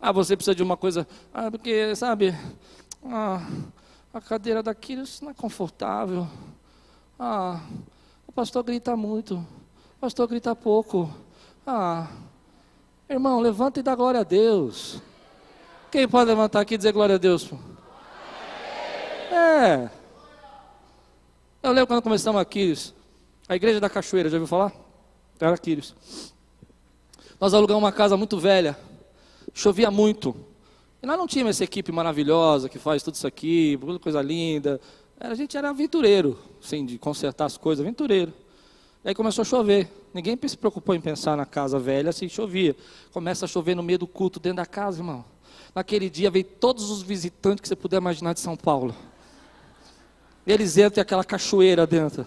[0.00, 1.04] Ah, você precisa de uma coisa.
[1.34, 2.32] Ah, porque, sabe,
[3.04, 3.44] ah,
[4.14, 6.28] a cadeira daquilo não é confortável.
[7.18, 7.60] Ah,
[8.28, 9.34] o pastor grita muito.
[9.34, 11.12] O pastor grita pouco.
[11.66, 12.06] Ah,
[13.12, 15.00] irmão, levanta e dá glória a Deus.
[15.90, 17.48] Quem pode levantar aqui e dizer glória a Deus?
[19.30, 19.90] É.
[21.62, 22.74] Eu lembro quando começamos aqui,
[23.48, 24.72] a igreja da Cachoeira, já ouviu falar?
[25.38, 25.94] Era Aquiles.
[27.40, 28.76] Nós alugamos uma casa muito velha
[29.52, 30.34] chovia muito.
[31.02, 34.80] E nós não tínhamos essa equipe maravilhosa que faz tudo isso aqui, coisa linda.
[35.18, 38.32] A gente era aventureiro, assim, de consertar as coisas, aventureiro.
[39.04, 39.90] Aí começou a chover.
[40.14, 42.76] Ninguém se preocupou em pensar na casa velha, assim chovia.
[43.12, 45.24] Começa a chover no meio do culto, dentro da casa, irmão.
[45.74, 48.94] Naquele dia veio todos os visitantes que você puder imaginar de São Paulo.
[50.46, 52.26] Eles entram e aquela cachoeira dentro.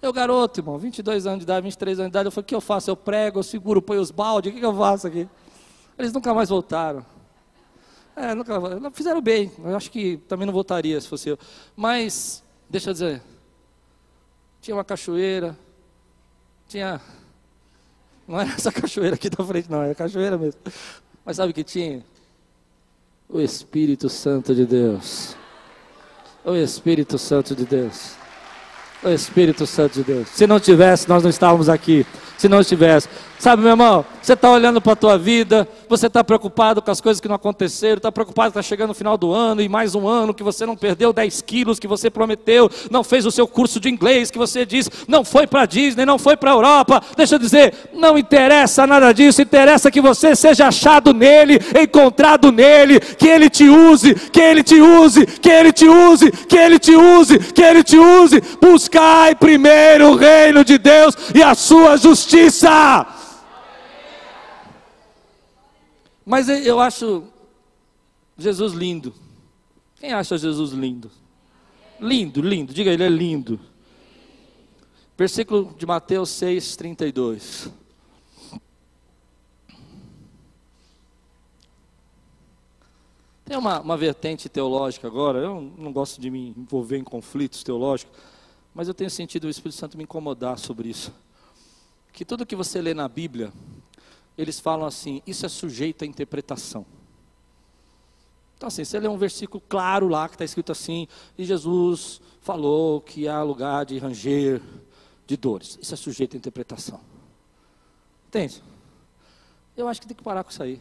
[0.00, 2.54] Eu, garoto, irmão, 22 anos de idade, 23 anos de idade, eu falei, o que
[2.54, 2.90] eu faço?
[2.90, 5.28] Eu prego, eu seguro, ponho os baldes, o que, que eu faço aqui?
[5.98, 7.04] Eles nunca mais voltaram.
[8.16, 8.58] É, nunca,
[8.92, 9.52] fizeram bem.
[9.58, 11.38] Eu acho que também não voltaria se fosse eu.
[11.76, 13.22] Mas, deixa eu dizer,
[14.62, 15.56] tinha uma cachoeira,
[16.70, 17.00] tinha.
[18.26, 20.60] Não era essa cachoeira aqui da frente, não, era cachoeira mesmo.
[21.24, 22.04] Mas sabe o que tinha?
[23.28, 25.36] O Espírito Santo de Deus.
[26.44, 28.19] O Espírito Santo de Deus.
[29.02, 30.28] O Espírito Santo de Deus.
[30.28, 32.04] Se não tivesse, nós não estávamos aqui.
[32.36, 33.08] Se não estivesse.
[33.38, 37.00] Sabe, meu irmão, você está olhando para a tua vida, você está preocupado com as
[37.00, 39.94] coisas que não aconteceram, está preocupado que está chegando o final do ano e mais
[39.94, 43.48] um ano que você não perdeu 10 quilos que você prometeu, não fez o seu
[43.48, 47.02] curso de inglês que você disse, não foi para Disney, não foi para a Europa.
[47.16, 53.00] Deixa eu dizer, não interessa nada disso, interessa que você seja achado nele, encontrado nele,
[53.00, 56.94] que ele te use, que ele te use, que ele te use, que ele te
[56.94, 58.40] use, que ele te use.
[58.90, 63.06] Buscai primeiro o reino de Deus e a sua justiça.
[66.26, 67.22] Mas eu acho
[68.36, 69.14] Jesus lindo.
[70.00, 71.08] Quem acha Jesus lindo?
[72.00, 72.74] Lindo, lindo.
[72.74, 73.60] Diga ele é lindo.
[75.16, 77.70] Versículo de Mateus 6, 32.
[83.44, 88.16] Tem uma, uma vertente teológica agora, eu não gosto de me envolver em conflitos teológicos,
[88.74, 91.12] mas eu tenho sentido o Espírito Santo me incomodar sobre isso.
[92.12, 93.52] Que tudo que você lê na Bíblia,
[94.36, 96.84] eles falam assim: isso é sujeito à interpretação.
[98.56, 103.00] Então, assim, você lê um versículo claro lá que está escrito assim: e Jesus falou
[103.00, 104.60] que há lugar de ranger
[105.26, 105.78] de dores.
[105.80, 107.00] Isso é sujeito à interpretação.
[108.28, 108.62] Entende?
[109.76, 110.80] Eu acho que tem que parar com isso aí.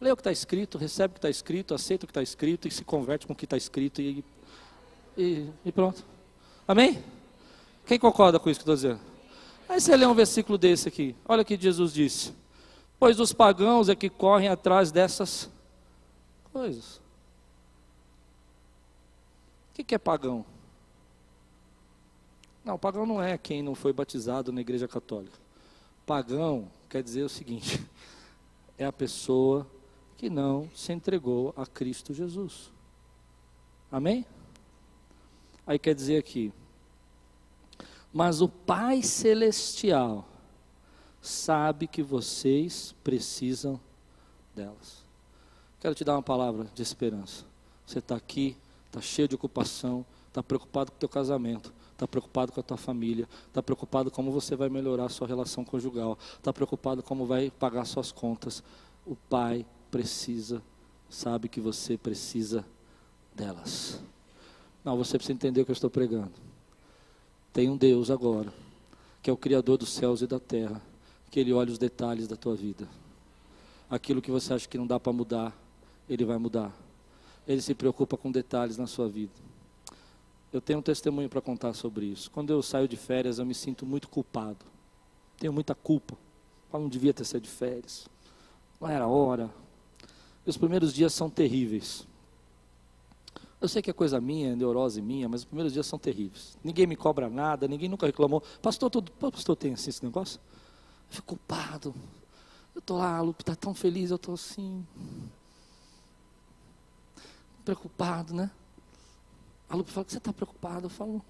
[0.00, 2.66] Lê o que está escrito, recebe o que está escrito, aceita o que está escrito
[2.66, 4.24] e se converte com o que está escrito e,
[5.16, 6.04] e, e, pronto.
[6.66, 7.02] Amém?
[7.86, 9.00] Quem concorda com isso que estou dizendo?
[9.68, 11.16] Aí você lê um versículo desse aqui.
[11.26, 12.32] Olha o que Jesus disse.
[12.98, 15.50] Pois os pagãos é que correm atrás dessas
[16.52, 17.00] coisas.
[19.70, 20.44] O que é pagão?
[22.64, 25.36] Não, pagão não é quem não foi batizado na igreja católica.
[26.06, 27.84] Pagão quer dizer o seguinte:
[28.78, 29.66] é a pessoa
[30.16, 32.70] que não se entregou a Cristo Jesus.
[33.90, 34.24] Amém?
[35.66, 36.52] Aí quer dizer aqui,
[38.12, 40.26] mas o Pai Celestial
[41.20, 43.80] sabe que vocês precisam
[44.54, 45.02] delas.
[45.80, 47.44] Quero te dar uma palavra de esperança.
[47.86, 52.52] Você está aqui, está cheio de ocupação, está preocupado com o teu casamento, está preocupado
[52.52, 56.52] com a tua família, está preocupado como você vai melhorar a sua relação conjugal, está
[56.52, 58.62] preocupado como vai pagar suas contas.
[59.06, 60.62] O Pai precisa,
[61.08, 62.64] sabe que você precisa
[63.34, 64.00] delas.
[64.84, 66.32] Não, você precisa entender o que eu estou pregando.
[67.52, 68.52] Tem um Deus agora,
[69.22, 70.80] que é o Criador dos céus e da terra,
[71.30, 72.88] que Ele olha os detalhes da tua vida.
[73.92, 75.54] Aquilo que você acha que não dá para mudar,
[76.08, 76.74] ele vai mudar.
[77.46, 79.32] Ele se preocupa com detalhes na sua vida.
[80.50, 82.30] Eu tenho um testemunho para contar sobre isso.
[82.30, 84.64] Quando eu saio de férias, eu me sinto muito culpado.
[85.38, 86.16] Tenho muita culpa.
[86.72, 88.08] Eu não devia ter saído de férias.
[88.80, 89.50] Não era hora.
[90.46, 92.06] E os primeiros dias são terríveis.
[93.62, 96.58] Eu sei que é coisa minha, é neurose minha, mas os primeiros dias são terríveis.
[96.64, 98.42] Ninguém me cobra nada, ninguém nunca reclamou.
[98.60, 100.40] Pastor, todo, pastor tem assim esse negócio?
[101.08, 101.94] Eu fico culpado.
[102.74, 104.84] Eu estou lá, a Lupe está tão feliz, eu estou assim
[107.64, 108.50] preocupado, né?
[109.68, 110.86] A Lupe fala que você está preocupado.
[110.86, 111.22] Eu falo,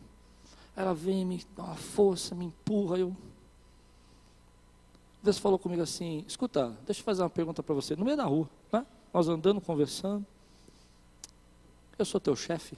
[0.75, 2.97] ela vem, me dá uma força, me empurra.
[2.97, 3.15] Eu...
[5.23, 7.95] Deus falou comigo assim: escuta, deixa eu fazer uma pergunta para você.
[7.95, 8.87] No meio da rua, né?
[9.13, 10.25] nós andando, conversando.
[11.99, 12.77] Eu sou teu chefe?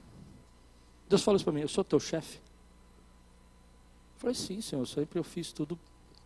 [1.09, 2.39] Deus falou isso para mim: eu sou teu chefe?
[2.39, 5.79] Eu falei: sim, Senhor, sempre eu fiz tudo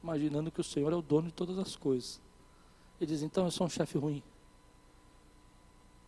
[0.02, 2.20] imaginando que o Senhor é o dono de todas as coisas.
[3.00, 4.22] Ele diz: então eu sou um chefe ruim.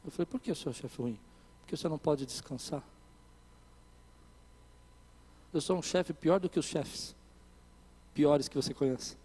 [0.04, 1.18] Eu falei, por que o seu chefe ruim?
[1.60, 2.82] Porque você não pode descansar.
[5.52, 7.14] Eu sou um chefe pior do que os chefes
[8.14, 9.16] piores que você conhece.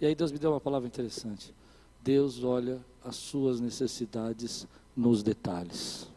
[0.00, 1.54] E aí Deus me deu uma palavra interessante.
[2.02, 6.08] Deus olha as suas necessidades nos detalhes.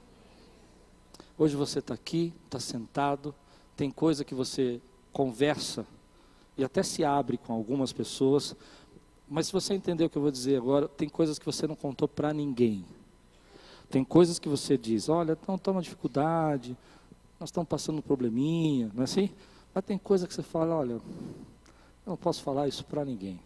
[1.40, 3.34] Hoje você está aqui, está sentado,
[3.76, 4.82] tem coisa que você
[5.14, 5.86] conversa
[6.58, 8.56] e até se abre com algumas pessoas,
[9.30, 11.76] mas se você entender o que eu vou dizer agora, tem coisas que você não
[11.76, 12.84] contou para ninguém.
[13.88, 16.76] Tem coisas que você diz, olha, não toma dificuldade,
[17.40, 19.30] nós estamos passando um probleminha, não é assim?
[19.76, 21.02] Mas tem coisa que você fala, olha, eu
[22.04, 23.40] não posso falar isso para ninguém.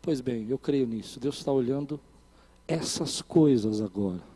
[0.00, 1.18] Pois bem, eu creio nisso.
[1.18, 1.98] Deus está olhando
[2.68, 4.31] essas coisas agora.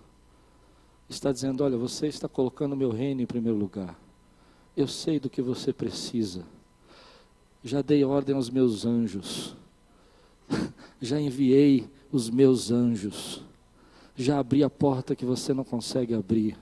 [1.09, 3.99] Está dizendo, olha, você está colocando o meu reino em primeiro lugar.
[4.77, 6.45] Eu sei do que você precisa.
[7.63, 9.57] Já dei ordem aos meus anjos.
[11.01, 13.47] Já enviei os meus anjos
[14.17, 16.57] já abri a porta que você não consegue abrir.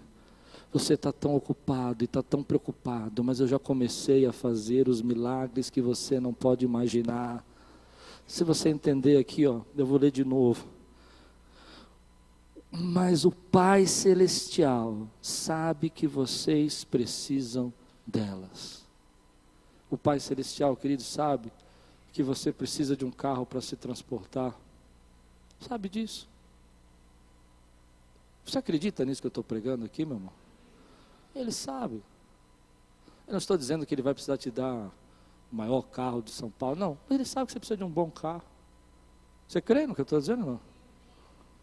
[0.73, 5.01] Você está tão ocupado e está tão preocupado, mas eu já comecei a fazer os
[5.01, 7.47] milagres que você não pode imaginar.
[8.27, 10.67] Se você entender aqui, ó, eu vou ler de novo.
[12.77, 17.73] Mas o Pai Celestial sabe que vocês precisam
[18.05, 18.85] delas.
[19.89, 21.53] O Pai Celestial, querido, sabe
[22.13, 24.59] que você precisa de um carro para se transportar.
[25.61, 26.29] Sabe disso?
[28.45, 30.33] Você acredita nisso que eu estou pregando aqui, meu irmão?
[31.33, 32.03] Ele sabe.
[33.25, 34.75] Eu não estou dizendo que ele vai precisar te dar
[35.53, 36.99] o maior carro de São Paulo, não.
[37.09, 38.43] Mas ele sabe que você precisa de um bom carro.
[39.47, 40.74] Você crê no que eu estou dizendo, não?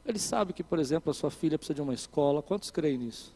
[0.06, 2.42] Ele sabe que, por exemplo, a sua filha precisa de uma escola.
[2.42, 3.34] Quantos creem nisso?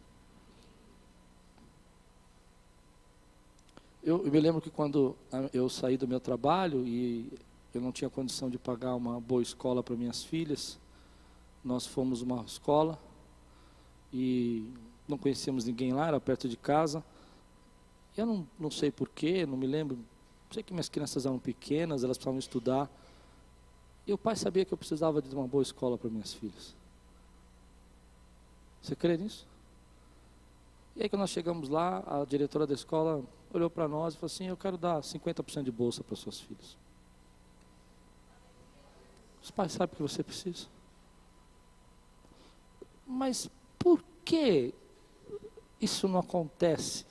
[4.03, 5.15] Eu, eu, me lembro que quando
[5.51, 7.31] eu saí do meu trabalho e
[7.73, 10.79] eu não tinha condição de pagar uma boa escola para minhas filhas,
[11.63, 12.99] nós fomos uma escola
[14.13, 14.71] e
[15.07, 17.03] não conhecíamos ninguém lá, era perto de casa.
[18.15, 19.97] Eu não, não sei porquê, não me lembro.
[20.51, 22.89] Sei que minhas crianças eram pequenas, elas precisavam estudar.
[24.07, 26.75] E o pai sabia que eu precisava de uma boa escola para minhas filhas.
[28.81, 29.47] Você crê nisso?
[30.95, 34.27] E aí, quando nós chegamos lá, a diretora da escola olhou para nós e falou
[34.27, 36.77] assim: Eu quero dar 50% de bolsa para suas filhas.
[39.41, 40.67] Os pais sabem que você precisa.
[43.05, 44.73] Mas por que
[45.81, 47.05] isso não acontece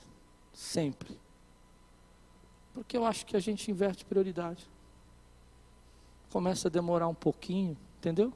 [0.53, 1.17] sempre?
[2.73, 4.67] Porque eu acho que a gente inverte prioridade.
[6.35, 8.33] Começa a demorar um pouquinho, entendeu?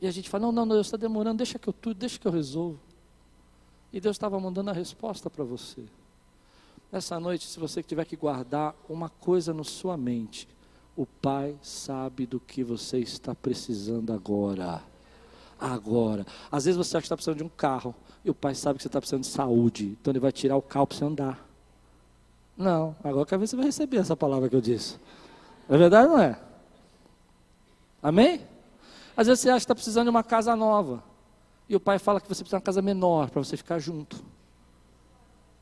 [0.00, 2.18] E a gente fala: não, não, não Deus está demorando, deixa que eu tudo, deixa
[2.18, 2.80] que eu resolvo.
[3.92, 5.84] E Deus estava mandando a resposta para você.
[6.90, 10.48] Essa noite, se você tiver que guardar uma coisa na sua mente,
[10.96, 14.82] o Pai sabe do que você está precisando agora.
[15.60, 16.26] Agora.
[16.50, 17.94] Às vezes você acha que está precisando de um carro,
[18.24, 20.62] e o Pai sabe que você está precisando de saúde, então Ele vai tirar o
[20.62, 21.46] carro para você andar.
[22.56, 24.98] Não, agora quer ver se você vai receber essa palavra que eu disse.
[25.68, 26.53] É verdade ou não é?
[28.04, 28.46] Amém?
[29.16, 31.02] Às vezes você acha que está precisando de uma casa nova.
[31.66, 34.22] E o pai fala que você precisa de uma casa menor para você ficar junto.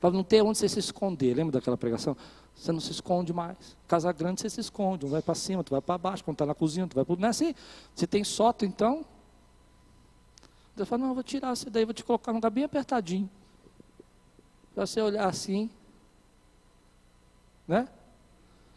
[0.01, 1.35] Para não ter onde você se esconder.
[1.35, 2.17] Lembra daquela pregação?
[2.57, 3.77] Você não se esconde mais.
[3.87, 5.07] Casa grande você se esconde.
[5.07, 6.25] Um vai para cima, tu vai para baixo.
[6.25, 7.15] Quando está na cozinha, tu vai para.
[7.15, 7.55] Não é assim?
[7.95, 9.07] Se tem sótão, então.
[10.75, 13.31] Deus fala: Não, vou tirar você daí, vou te colocar num lugar bem apertadinho.
[14.75, 15.71] Para você olhar assim.
[17.69, 17.89] Né?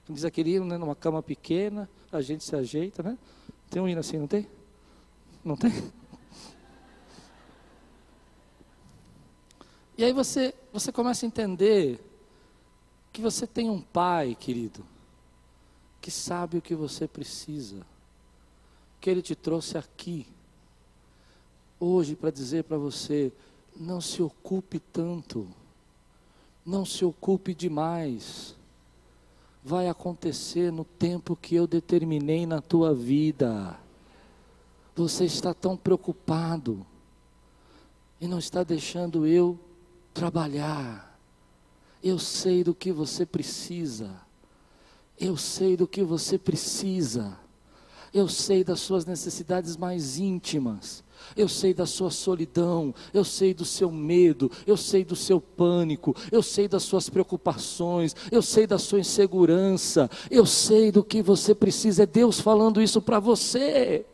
[0.05, 0.78] Como diz aquele né?
[0.78, 3.18] numa cama pequena, a gente se ajeita, né?
[3.70, 4.47] Tem um hino assim, não tem?
[5.43, 5.72] Não tem?
[9.97, 12.03] E aí você, você começa a entender
[13.13, 14.86] que você tem um pai, querido,
[16.01, 17.86] que sabe o que você precisa,
[18.99, 20.28] que ele te trouxe aqui,
[21.80, 23.32] hoje, para dizer para você:
[23.76, 25.47] não se ocupe tanto,
[26.66, 28.53] não se ocupe demais,
[29.66, 33.76] vai acontecer no tempo que eu determinei na tua vida.
[34.95, 36.86] Você está tão preocupado
[38.22, 39.59] e não está deixando eu
[40.13, 41.20] trabalhar.
[42.03, 44.16] Eu sei do que você precisa.
[45.20, 47.36] Eu sei do que você precisa.
[48.13, 51.03] Eu sei das suas necessidades mais íntimas.
[51.36, 56.15] Eu sei da sua solidão, eu sei do seu medo, eu sei do seu pânico,
[56.32, 61.53] eu sei das suas preocupações, eu sei da sua insegurança, eu sei do que você
[61.53, 62.03] precisa.
[62.03, 64.05] É Deus falando isso para você.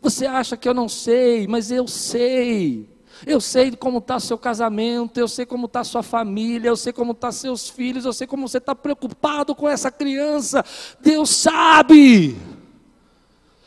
[0.00, 2.88] Você acha que eu não sei, mas eu sei.
[3.26, 7.12] Eu sei como está seu casamento, eu sei como está sua família, eu sei como
[7.12, 10.64] estão tá seus filhos, eu sei como você está preocupado com essa criança.
[11.00, 12.36] Deus sabe.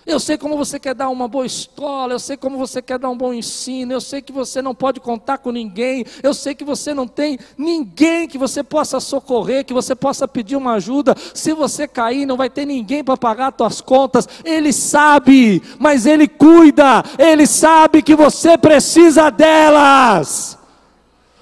[0.06, 3.10] Eu sei como você quer dar uma boa escola, eu sei como você quer dar
[3.10, 6.64] um bom ensino, eu sei que você não pode contar com ninguém, eu sei que
[6.64, 11.16] você não tem ninguém que você possa socorrer, que você possa pedir uma ajuda.
[11.34, 14.30] Se você cair, não vai ter ninguém para pagar as tuas contas.
[14.44, 20.56] Ele sabe, mas ele cuida, ele sabe que você precisa delas.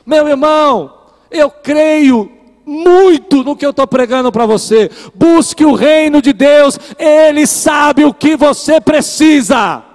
[0.05, 0.93] Meu irmão,
[1.29, 4.89] eu creio muito no que eu estou pregando para você.
[5.13, 9.92] Busque o reino de Deus, Ele sabe o que você precisa.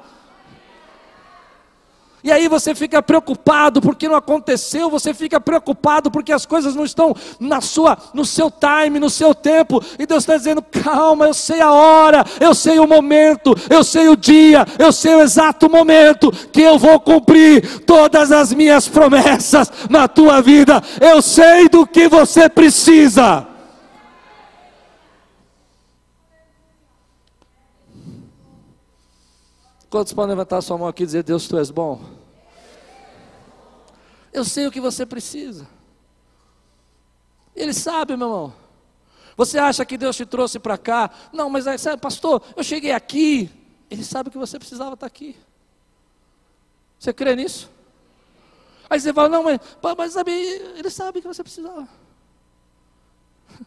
[2.28, 6.84] E aí você fica preocupado porque não aconteceu, você fica preocupado porque as coisas não
[6.84, 9.82] estão na sua, no seu time, no seu tempo.
[9.98, 14.10] E Deus está dizendo: calma, eu sei a hora, eu sei o momento, eu sei
[14.10, 19.72] o dia, eu sei o exato momento que eu vou cumprir todas as minhas promessas
[19.88, 20.82] na tua vida.
[21.00, 23.46] Eu sei do que você precisa.
[29.88, 32.17] Quantos podem levantar sua mão aqui e dizer: Deus, tu és bom?
[34.38, 35.66] Eu sei o que você precisa.
[37.56, 38.54] Ele sabe, meu irmão.
[39.36, 41.10] Você acha que Deus te trouxe para cá?
[41.32, 43.50] Não, mas aí, sabe, pastor, eu cheguei aqui.
[43.90, 45.34] Ele sabe que você precisava estar aqui.
[47.00, 47.68] Você crê nisso?
[48.88, 49.58] Aí você fala, não, mas,
[49.96, 51.88] mas sabe, ele sabe que você precisava.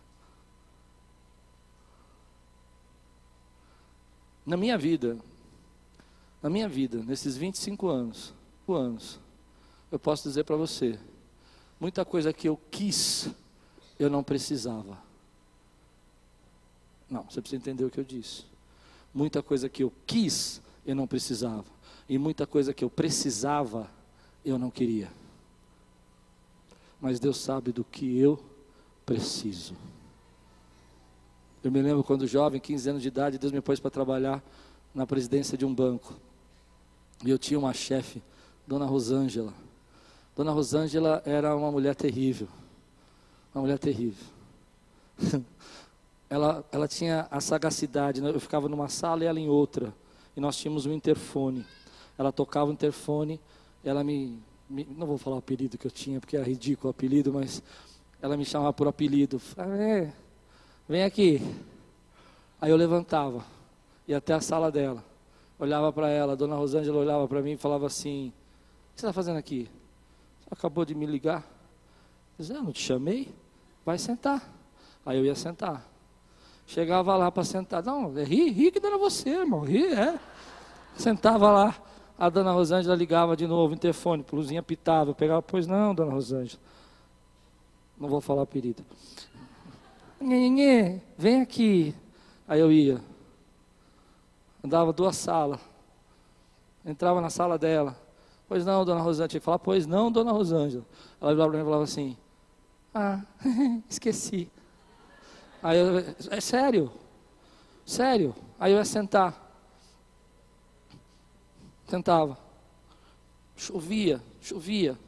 [4.45, 5.19] Na minha vida,
[6.41, 8.33] na minha vida, nesses 25 anos,
[8.67, 9.19] anos,
[9.91, 10.97] eu posso dizer para você,
[11.79, 13.29] muita coisa que eu quis,
[13.99, 14.97] eu não precisava.
[17.09, 18.45] Não, você precisa entender o que eu disse.
[19.13, 21.65] Muita coisa que eu quis, eu não precisava.
[22.07, 23.91] E muita coisa que eu precisava,
[24.45, 25.11] eu não queria.
[27.01, 28.41] Mas Deus sabe do que eu
[29.05, 29.75] preciso.
[31.63, 34.41] Eu me lembro quando jovem, 15 anos de idade, Deus me pôs para trabalhar
[34.95, 36.15] na presidência de um banco.
[37.23, 38.23] E eu tinha uma chefe,
[38.65, 39.53] Dona Rosângela.
[40.35, 42.47] Dona Rosângela era uma mulher terrível.
[43.53, 44.25] Uma mulher terrível.
[46.29, 48.21] ela, ela tinha a sagacidade.
[48.21, 48.29] Né?
[48.29, 49.93] Eu ficava numa sala e ela em outra.
[50.35, 51.65] E nós tínhamos um interfone.
[52.17, 53.39] Ela tocava o interfone.
[53.83, 56.91] Ela me, me Não vou falar o apelido que eu tinha, porque é ridículo o
[56.91, 57.61] apelido, mas
[58.21, 59.41] ela me chamava por apelido.
[59.57, 60.13] Ah, é,
[60.87, 61.41] vem aqui.
[62.59, 63.43] Aí eu levantava.
[64.07, 65.03] Ia até a sala dela
[65.63, 69.13] olhava para ela, dona Rosângela olhava para mim e falava assim: O que você está
[69.13, 69.69] fazendo aqui?
[70.51, 71.47] Acabou de me ligar?
[72.37, 73.33] Dizia, eu não te chamei?
[73.85, 74.43] Vai sentar.
[75.05, 75.87] Aí eu ia sentar.
[76.67, 77.81] Chegava lá para sentar.
[77.83, 79.61] Não, é ri, ri que era você, irmão.
[79.61, 80.19] Ri, é.
[80.95, 81.75] Sentava lá.
[82.17, 85.09] A dona Rosângela ligava de novo, interfone, luzinha pitava.
[85.09, 86.61] Eu pegava, pois não, dona Rosângela.
[87.97, 88.85] Não vou falar apelido.
[90.19, 91.95] Nhenhenhê, vem aqui.
[92.47, 93.01] Aí eu ia.
[94.63, 95.59] Andava duas salas.
[96.85, 97.97] Entrava na sala dela.
[98.51, 99.39] Pois não, dona Rosângela.
[99.39, 100.85] Falar, pois não, dona Rosângela.
[101.21, 102.17] Ela virava para mim e falava assim:
[102.93, 103.21] Ah,
[103.89, 104.51] esqueci.
[105.63, 105.99] Aí eu,
[106.29, 106.91] é sério?
[107.85, 108.35] Sério?
[108.59, 109.41] Aí eu ia sentar.
[111.87, 112.37] Sentava.
[113.55, 114.99] Chovia, chovia.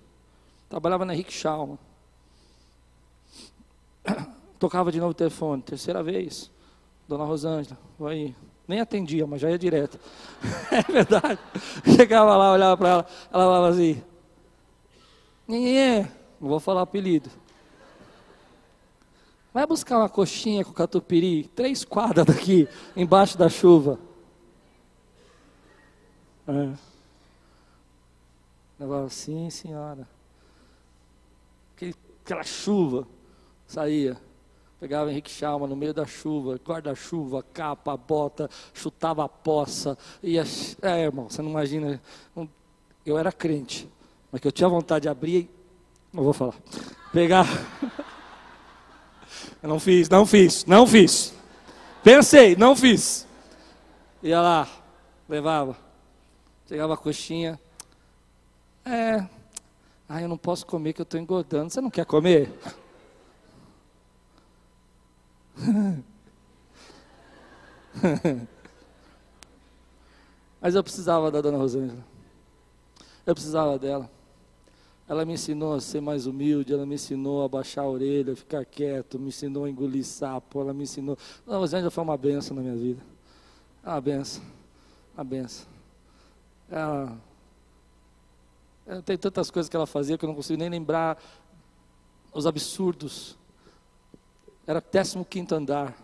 [0.69, 1.77] Trabalhava na Rick Schalman.
[4.57, 6.49] Tocava de novo o telefone, terceira vez.
[7.09, 8.33] Dona Rosângela, vai.
[8.67, 9.99] Nem atendia, mas já ia direto.
[10.71, 11.39] é verdade.
[11.95, 14.01] Chegava lá, olhava para ela, ela falava assim.
[15.47, 16.07] Nhenhenhê,
[16.39, 17.29] não vou falar apelido.
[19.53, 23.99] Vai buscar uma coxinha com catupiry, três quadras daqui, embaixo da chuva.
[26.47, 26.73] É.
[28.79, 30.07] Eu falava, sim, senhora.
[32.23, 33.07] Aquela chuva
[33.67, 34.17] saía.
[34.83, 39.97] Pegava Henrique Chalma no meio da chuva, guarda-chuva, capa, bota, chutava a poça.
[40.21, 40.43] Ia,
[40.81, 42.01] é, irmão, você não imagina.
[43.05, 43.89] Eu era crente,
[44.29, 45.49] mas que eu tinha vontade de abrir.
[46.11, 46.55] Não vou falar.
[47.13, 47.47] Pegar.
[49.63, 51.33] Eu não fiz, não fiz, não fiz.
[52.03, 53.25] Pensei, não fiz.
[54.21, 54.67] Ia lá,
[55.29, 55.77] levava.
[56.67, 57.57] Chegava a coxinha.
[58.83, 59.25] É.
[60.09, 61.69] Ah, eu não posso comer que eu estou engordando.
[61.69, 62.51] Você não quer comer?
[70.61, 72.03] Mas eu precisava da dona Rosângela.
[73.25, 74.09] Eu precisava dela.
[75.07, 78.63] Ela me ensinou a ser mais humilde, ela me ensinou a baixar a orelha, ficar
[78.65, 81.17] quieto, me ensinou a engolir sapo, ela me ensinou.
[81.41, 83.01] A Dona Rosângela foi uma benção na minha vida.
[83.83, 84.43] Uma benção.
[85.13, 85.67] Uma benção.
[86.71, 87.17] Ela,
[89.05, 91.21] tem tantas coisas que ela fazia que eu não consigo nem lembrar
[92.33, 93.37] os absurdos.
[94.65, 95.95] Era 15 quinto andar.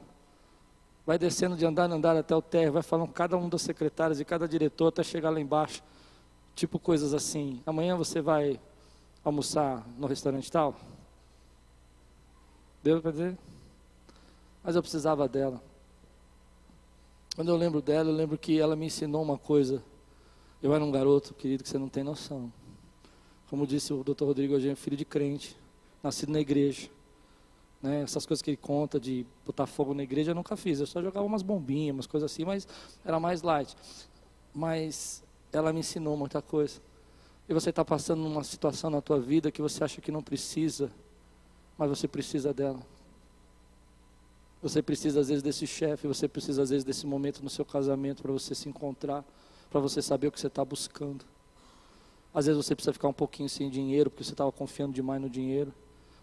[1.05, 4.19] Vai descendo de andar em andar até o térreo, vai falando cada um dos secretários
[4.19, 5.81] e cada diretor até chegar lá embaixo.
[6.55, 7.61] Tipo coisas assim.
[7.65, 8.59] Amanhã você vai
[9.23, 10.75] almoçar no restaurante tal?
[12.83, 13.37] Deu para dizer?
[14.63, 15.61] Mas eu precisava dela.
[17.35, 19.81] Quando eu lembro dela, eu lembro que ela me ensinou uma coisa
[20.61, 22.51] eu era um garoto, querido, que você não tem noção.
[23.49, 25.55] Como disse o doutor Rodrigo, é filho de crente,
[26.03, 26.89] nascido na igreja.
[27.81, 28.01] Né?
[28.01, 30.79] Essas coisas que ele conta de botar fogo na igreja, eu nunca fiz.
[30.79, 32.67] Eu só jogava umas bombinhas, umas coisas assim, mas
[33.05, 33.75] era mais light.
[34.53, 36.81] Mas ela me ensinou muita coisa.
[37.47, 40.91] E você está passando numa situação na tua vida que você acha que não precisa,
[41.77, 42.79] mas você precisa dela.
[44.61, 48.21] Você precisa às vezes desse chefe, você precisa às vezes desse momento no seu casamento
[48.21, 49.23] para você se encontrar
[49.69, 51.23] para você saber o que você está buscando.
[52.33, 55.29] Às vezes você precisa ficar um pouquinho sem dinheiro, porque você estava confiando demais no
[55.29, 55.73] dinheiro,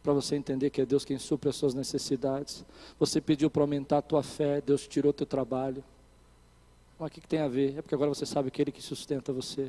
[0.06, 2.64] para você entender que é Deus quem supre as suas necessidades.
[2.96, 5.82] Você pediu para aumentar a tua fé, Deus tirou teu trabalho.
[6.96, 7.76] Mas o que, que tem a ver?
[7.76, 9.68] É porque agora você sabe que Ele que sustenta você.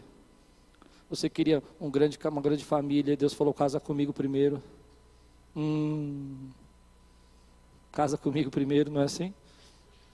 [1.09, 4.61] Você queria um grande, uma grande família, e Deus falou: casa comigo primeiro.
[5.55, 6.49] Hum,
[7.91, 9.33] casa comigo primeiro, não é assim?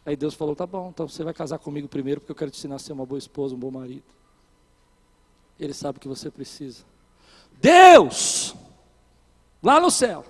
[0.05, 2.59] Aí Deus falou: tá bom, então você vai casar comigo primeiro, porque eu quero te
[2.59, 4.05] ensinar a ser uma boa esposa, um bom marido.
[5.59, 6.85] Ele sabe o que você precisa.
[7.59, 8.55] Deus,
[9.63, 10.25] lá no céu,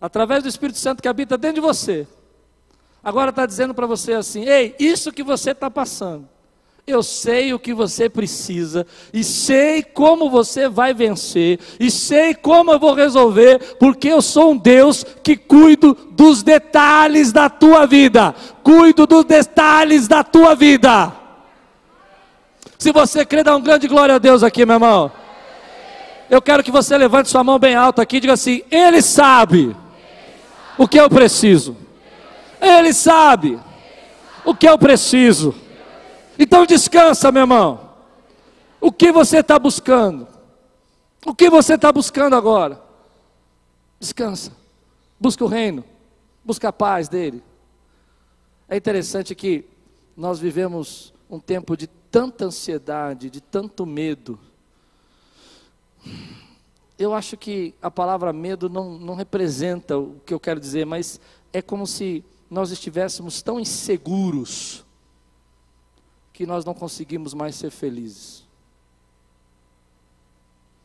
[0.00, 2.06] através do Espírito Santo que habita dentro de você,
[3.02, 6.28] agora está dizendo para você assim: ei, isso que você está passando,
[6.86, 12.70] eu sei o que você precisa, e sei como você vai vencer, e sei como
[12.70, 18.34] eu vou resolver, porque eu sou um Deus que cuido dos detalhes da tua vida.
[18.62, 21.12] Cuido dos detalhes da tua vida.
[22.78, 25.23] Se você crê, dá um grande glória a Deus aqui, meu irmão.
[26.30, 29.76] Eu quero que você levante sua mão bem alta aqui e diga assim: Ele sabe
[30.78, 31.76] o que eu preciso.
[32.60, 33.60] Ele sabe
[34.44, 35.54] o que eu preciso.
[36.38, 37.90] Então descansa, meu irmão.
[38.80, 40.28] O que você está buscando?
[41.24, 42.82] O que você está buscando agora?
[43.98, 44.52] Descansa.
[45.18, 45.84] Busca o reino.
[46.44, 47.42] Busca a paz dele.
[48.68, 49.64] É interessante que
[50.16, 54.38] nós vivemos um tempo de tanta ansiedade, de tanto medo.
[56.98, 61.20] Eu acho que a palavra medo não, não representa o que eu quero dizer, mas
[61.52, 64.84] é como se nós estivéssemos tão inseguros
[66.32, 68.44] que nós não conseguimos mais ser felizes.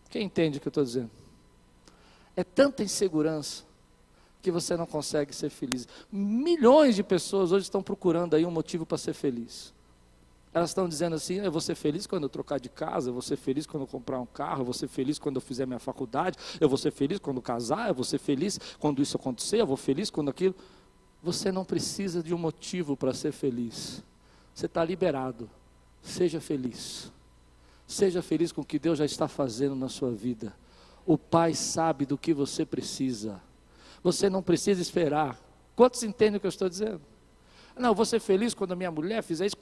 [0.09, 1.11] Quem entende o que eu estou dizendo?
[2.35, 3.63] É tanta insegurança
[4.41, 5.87] que você não consegue ser feliz.
[6.11, 9.73] Milhões de pessoas hoje estão procurando aí um motivo para ser feliz.
[10.53, 13.21] Elas estão dizendo assim: eu vou ser feliz quando eu trocar de casa, eu vou
[13.21, 15.79] ser feliz quando eu comprar um carro, eu vou ser feliz quando eu fizer minha
[15.79, 19.67] faculdade, eu vou ser feliz quando casar, eu vou ser feliz quando isso acontecer, eu
[19.67, 20.55] vou feliz quando aquilo.
[21.21, 24.03] Você não precisa de um motivo para ser feliz.
[24.53, 25.49] Você está liberado.
[26.01, 27.11] Seja feliz.
[27.85, 30.55] Seja feliz com o que Deus já está fazendo na sua vida.
[31.05, 33.41] O Pai sabe do que você precisa.
[34.01, 35.37] Você não precisa esperar.
[35.75, 37.01] Quantos entendem o que eu estou dizendo?
[37.79, 39.55] Não, vou ser feliz quando a minha mulher fizer isso.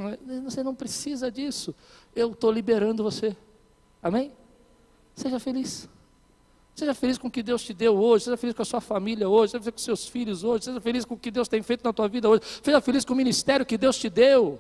[0.44, 1.74] Você não precisa disso.
[2.16, 3.38] Eu estou liberando você.
[4.02, 4.32] Amém?
[5.16, 5.88] Seja feliz.
[6.74, 9.28] Seja feliz com o que Deus te deu hoje, seja feliz com a sua família
[9.28, 11.84] hoje, seja feliz com seus filhos hoje, seja feliz com o que Deus tem feito
[11.84, 14.60] na tua vida hoje, seja feliz com o ministério que Deus te deu.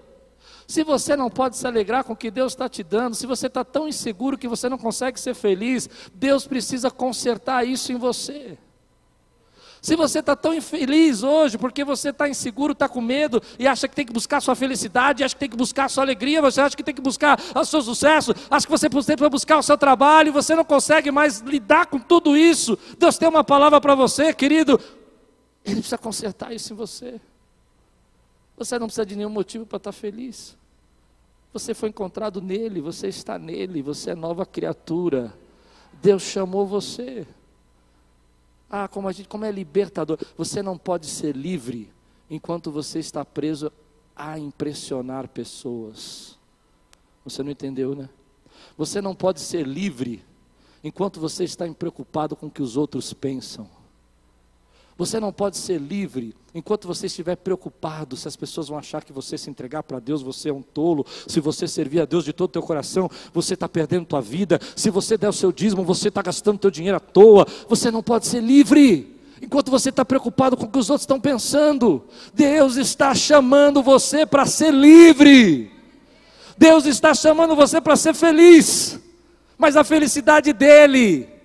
[0.68, 3.46] Se você não pode se alegrar com o que Deus está te dando, se você
[3.46, 8.58] está tão inseguro que você não consegue ser feliz, Deus precisa consertar isso em você.
[9.88, 13.88] Se você está tão infeliz hoje, porque você está inseguro, está com medo e acha
[13.88, 16.76] que tem que buscar sua felicidade, acha que tem que buscar sua alegria, você acha
[16.76, 20.34] que tem que buscar o seu sucesso, acha que você precisa buscar o seu trabalho,
[20.34, 22.78] você não consegue mais lidar com tudo isso.
[23.00, 24.78] Deus tem uma palavra para você, querido.
[25.64, 27.22] Ele precisa consertar isso em você.
[28.58, 30.58] Você não precisa de nenhum motivo para estar tá feliz.
[31.54, 35.34] Você foi encontrado nele, você está nele, você é nova criatura.
[36.02, 37.26] Deus chamou você.
[38.70, 40.18] Ah, como a gente, como é libertador.
[40.38, 41.92] Você não pode ser livre
[42.30, 43.72] enquanto você está preso
[44.16, 46.38] a impressionar pessoas.
[47.24, 48.10] Você não entendeu, né?
[48.78, 50.24] Você não pode ser livre
[50.84, 53.70] enquanto você está preocupado com o que os outros pensam.
[54.98, 59.14] Você não pode ser livre enquanto você estiver preocupado se as pessoas vão achar que
[59.14, 61.06] você se entregar para Deus, você é um tolo.
[61.28, 64.60] Se você servir a Deus de todo o teu coração, você está perdendo tua vida.
[64.76, 67.46] Se você der o seu dízimo, você está gastando teu dinheiro à toa.
[67.70, 69.16] Você não pode ser livre.
[69.40, 74.26] Enquanto você está preocupado com o que os outros estão pensando, Deus está chamando você
[74.26, 75.72] para ser livre.
[76.58, 79.00] Deus está chamando você para ser feliz,
[79.60, 81.37] mas a felicidade dele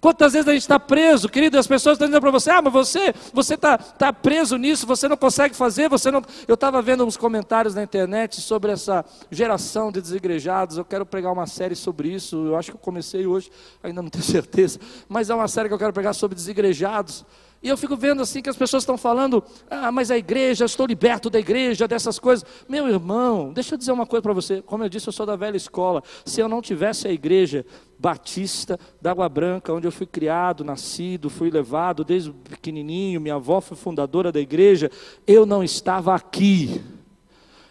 [0.00, 2.72] Quantas vezes a gente está preso, querido, as pessoas estão dizendo para você, ah, mas
[2.72, 6.22] você você está tá preso nisso, você não consegue fazer, você não.
[6.48, 10.78] Eu estava vendo uns comentários na internet sobre essa geração de desigrejados.
[10.78, 12.46] Eu quero pregar uma série sobre isso.
[12.46, 13.50] Eu acho que eu comecei hoje,
[13.82, 17.26] ainda não tenho certeza, mas é uma série que eu quero pregar sobre desigrejados.
[17.62, 20.86] E eu fico vendo assim que as pessoas estão falando, ah, mas a igreja, estou
[20.86, 22.42] liberto da igreja, dessas coisas.
[22.66, 24.62] Meu irmão, deixa eu dizer uma coisa para você.
[24.62, 26.02] Como eu disse, eu sou da velha escola.
[26.24, 27.66] Se eu não tivesse a igreja
[28.00, 33.60] batista da Água Branca, onde eu fui criado, nascido, fui levado desde pequenininho, minha avó
[33.60, 34.90] foi fundadora da igreja,
[35.26, 36.80] eu não estava aqui.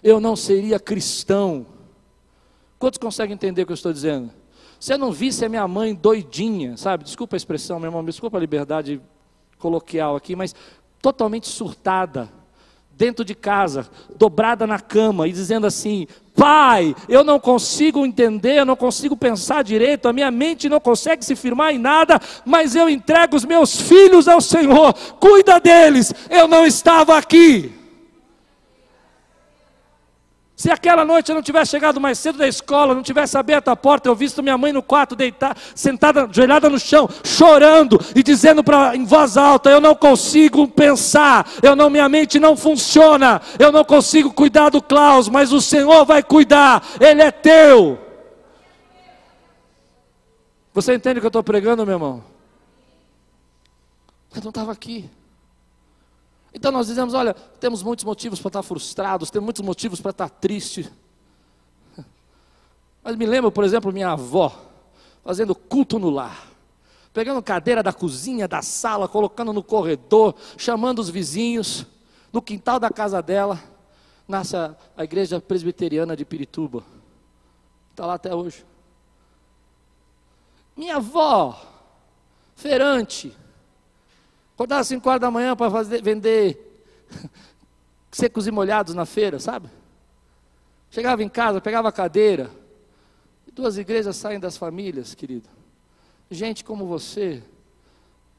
[0.04, 1.66] Eu não seria cristão.
[2.78, 4.32] Quantos conseguem entender o que eu estou dizendo?
[4.80, 7.04] Se eu não visse a minha mãe doidinha, sabe?
[7.04, 9.02] Desculpa a expressão, meu irmão, desculpa a liberdade
[9.58, 10.56] coloquial aqui, mas
[11.02, 12.32] totalmente surtada,
[13.00, 13.88] dentro de casa,
[14.18, 19.64] dobrada na cama e dizendo assim: Pai, eu não consigo entender, eu não consigo pensar
[19.64, 23.80] direito, a minha mente não consegue se firmar em nada, mas eu entrego os meus
[23.80, 27.79] filhos ao Senhor, cuida deles, eu não estava aqui.
[30.60, 33.78] Se aquela noite eu não tivesse chegado mais cedo da escola, não tivesse aberto a
[33.78, 38.62] porta, eu visto minha mãe no quarto deitar, sentada, ajoelhada no chão, chorando e dizendo
[38.62, 43.72] para em voz alta: eu não consigo pensar, eu não minha mente não funciona, eu
[43.72, 47.98] não consigo cuidar do Klaus, mas o Senhor vai cuidar, ele é teu.
[50.74, 52.22] Você entende o que eu estou pregando, meu irmão?
[54.36, 55.10] Eu não estava aqui.
[56.54, 60.30] Então nós dizemos: olha, temos muitos motivos para estar frustrados, temos muitos motivos para estar
[60.30, 60.90] tristes.
[63.04, 64.56] Mas me lembro, por exemplo, minha avó,
[65.24, 66.48] fazendo culto no lar,
[67.14, 71.86] pegando cadeira da cozinha, da sala, colocando no corredor, chamando os vizinhos,
[72.32, 73.62] no quintal da casa dela,
[74.28, 76.84] nasce a, a igreja presbiteriana de Pirituba.
[77.92, 78.66] Está lá até hoje.
[80.78, 81.62] Minha avó,
[82.56, 83.36] feirante,
[84.60, 85.70] Acordava às 5 horas da manhã para
[86.02, 86.60] vender
[88.12, 89.70] secos e molhados na feira, sabe?
[90.92, 92.52] Chegava em casa, pegava a cadeira.
[93.54, 95.48] Duas igrejas saem das famílias, querido.
[96.30, 97.42] Gente como você,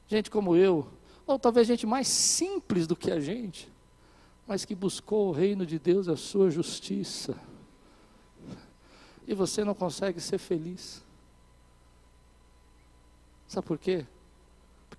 [0.09, 0.87] gente como eu,
[1.27, 3.73] ou talvez gente mais simples do que a gente,
[4.47, 7.35] mas que buscou o reino de Deus a sua justiça.
[9.27, 11.03] E você não consegue ser feliz.
[13.49, 14.05] Sabe por quê?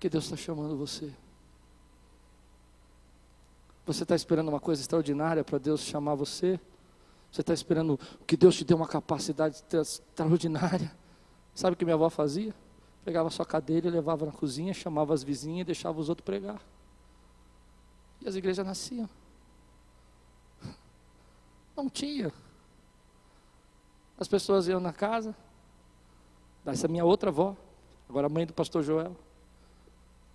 [0.02, 1.12] Porque Deus está chamando você.
[3.86, 6.58] Você está esperando uma coisa extraordinária para Deus chamar você?
[7.30, 7.96] Você está esperando
[8.26, 10.92] que Deus te dê uma capacidade extraordinária.
[11.54, 12.52] Sabe o que minha avó fazia?
[13.04, 16.60] Pegava sua cadeira levava na cozinha, chamava as vizinhas e deixava os outros pregar.
[18.20, 19.08] E as igrejas nasciam.
[21.76, 22.32] Não tinha.
[24.18, 25.32] As pessoas iam na casa,
[26.66, 27.56] essa minha outra avó,
[28.08, 29.16] agora mãe do pastor Joel.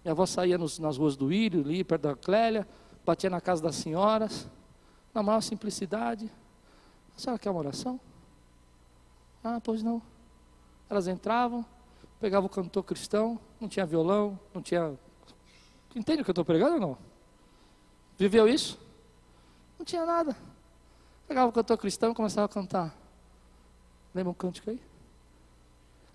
[0.03, 2.67] Minha avó saía nos, nas ruas do Írio, ali perto da Clélia,
[3.05, 4.47] batia na casa das senhoras,
[5.13, 6.31] na maior simplicidade.
[7.15, 7.99] A senhora quer uma oração?
[9.43, 10.01] Ah, pois não.
[10.89, 11.65] Elas entravam,
[12.19, 14.97] pegavam o cantor cristão, não tinha violão, não tinha.
[15.95, 16.97] Entende o que eu estou pregando ou não?
[18.17, 18.79] Viveu isso?
[19.77, 20.35] Não tinha nada.
[21.27, 22.95] Pegava o cantor cristão e começava a cantar.
[24.13, 24.81] Lembra um cântico aí?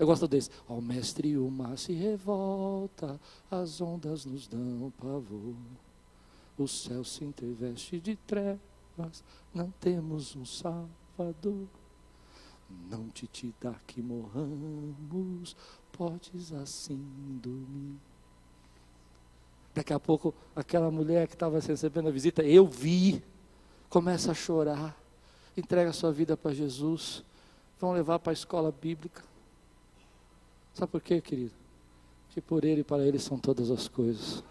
[0.02, 0.50] Eu gosto desse.
[0.66, 5.54] Oh, mestre, o mar se revolta, as ondas nos dão pavor.
[6.58, 9.22] O céu se entreveste de trevas,
[9.54, 11.68] não temos um salvador.
[12.90, 15.54] Não te te dá que morramos,
[15.92, 16.98] podes assim
[17.40, 17.96] dormir.
[19.72, 23.22] Daqui a pouco, aquela mulher que estava recebendo a visita, eu vi,
[23.88, 25.00] começa a chorar,
[25.56, 27.22] entrega sua vida para Jesus,
[27.78, 29.30] vão levar para a escola bíblica.
[30.74, 31.52] Sabe por quê, querido?
[32.30, 34.42] Que por Ele e para Ele são todas as coisas.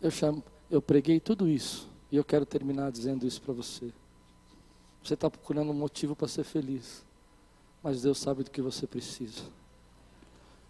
[0.00, 3.92] Eu, chamo, eu preguei tudo isso e eu quero terminar dizendo isso para você.
[5.02, 7.04] Você está procurando um motivo para ser feliz,
[7.82, 9.42] mas Deus sabe do que você precisa.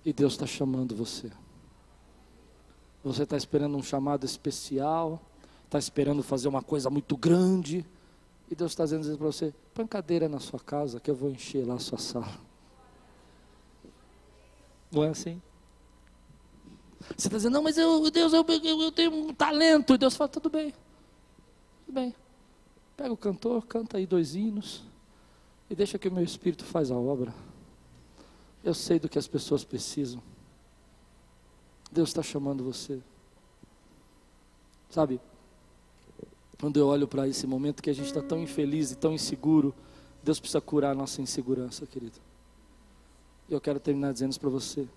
[0.04, 1.30] E Deus está chamando você.
[3.02, 5.20] Você está esperando um chamado especial,
[5.64, 7.84] está esperando fazer uma coisa muito grande,
[8.50, 11.66] e Deus está dizendo para você: põe cadeira na sua casa que eu vou encher
[11.66, 12.38] lá a sua sala.
[14.90, 15.40] Não é assim?
[17.16, 19.94] Você está dizendo, não, mas eu, Deus, eu, eu, eu tenho um talento.
[19.94, 20.72] E Deus fala, tudo bem,
[21.84, 22.14] tudo bem.
[22.96, 24.82] Pega o cantor, canta aí dois hinos
[25.68, 27.34] e deixa que o meu espírito faz a obra.
[28.64, 30.20] Eu sei do que as pessoas precisam.
[31.92, 33.00] Deus está chamando você.
[34.90, 35.20] Sabe,
[36.58, 39.74] quando eu olho para esse momento que a gente está tão infeliz e tão inseguro,
[40.22, 42.18] Deus precisa curar a nossa insegurança, querido.
[43.48, 44.88] Eu quero terminar dizendo isso para você.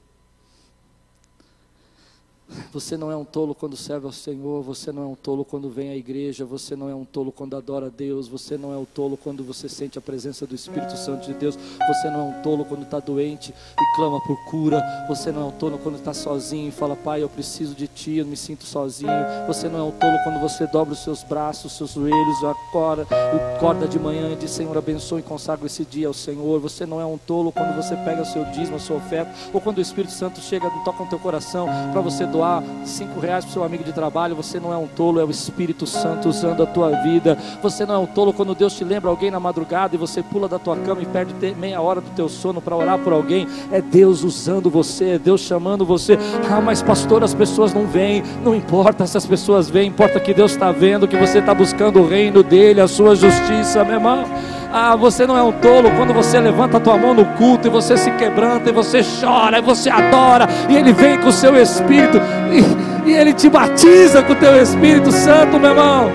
[2.71, 5.69] Você não é um tolo quando serve ao Senhor, você não é um tolo quando
[5.69, 8.77] vem à igreja, você não é um tolo quando adora a Deus, você não é
[8.77, 12.23] um tolo quando você sente a presença do Espírito Santo de Deus, você não é
[12.23, 15.95] um tolo quando está doente e clama por cura, você não é um tolo quando
[15.95, 19.11] está sozinho e fala, Pai, eu preciso de Ti, eu me sinto sozinho,
[19.47, 23.07] você não é um tolo quando você dobra os seus braços, os seus joelhos, acorda,
[23.55, 26.99] acorda de manhã e diz, Senhor, abençoe e consagra esse dia ao Senhor, você não
[26.99, 29.81] é um tolo quando você pega o seu dízimo, a sua oferta, ou quando o
[29.81, 33.53] Espírito Santo chega e toca no teu coração para você doar doar cinco reais para
[33.53, 36.65] seu amigo de trabalho, você não é um tolo, é o Espírito Santo usando a
[36.65, 37.37] tua vida.
[37.61, 40.47] Você não é um tolo quando Deus te lembra alguém na madrugada e você pula
[40.47, 43.45] da tua cama e perde meia hora do teu sono para orar por alguém.
[43.73, 46.17] É Deus usando você, é Deus chamando você.
[46.49, 48.23] Ah, mas pastor, as pessoas não vêm.
[48.41, 51.99] Não importa se as pessoas vêm, importa que Deus está vendo, que você está buscando
[51.99, 54.23] o reino dele, a sua justiça, meu irmão.
[54.71, 57.71] Ah, você não é um tolo quando você levanta a tua mão no culto e
[57.71, 61.59] você se quebranta e você chora e você adora e ele vem com o seu
[61.59, 62.19] espírito
[62.51, 66.11] e, e ele te batiza com o teu Espírito Santo, meu irmão.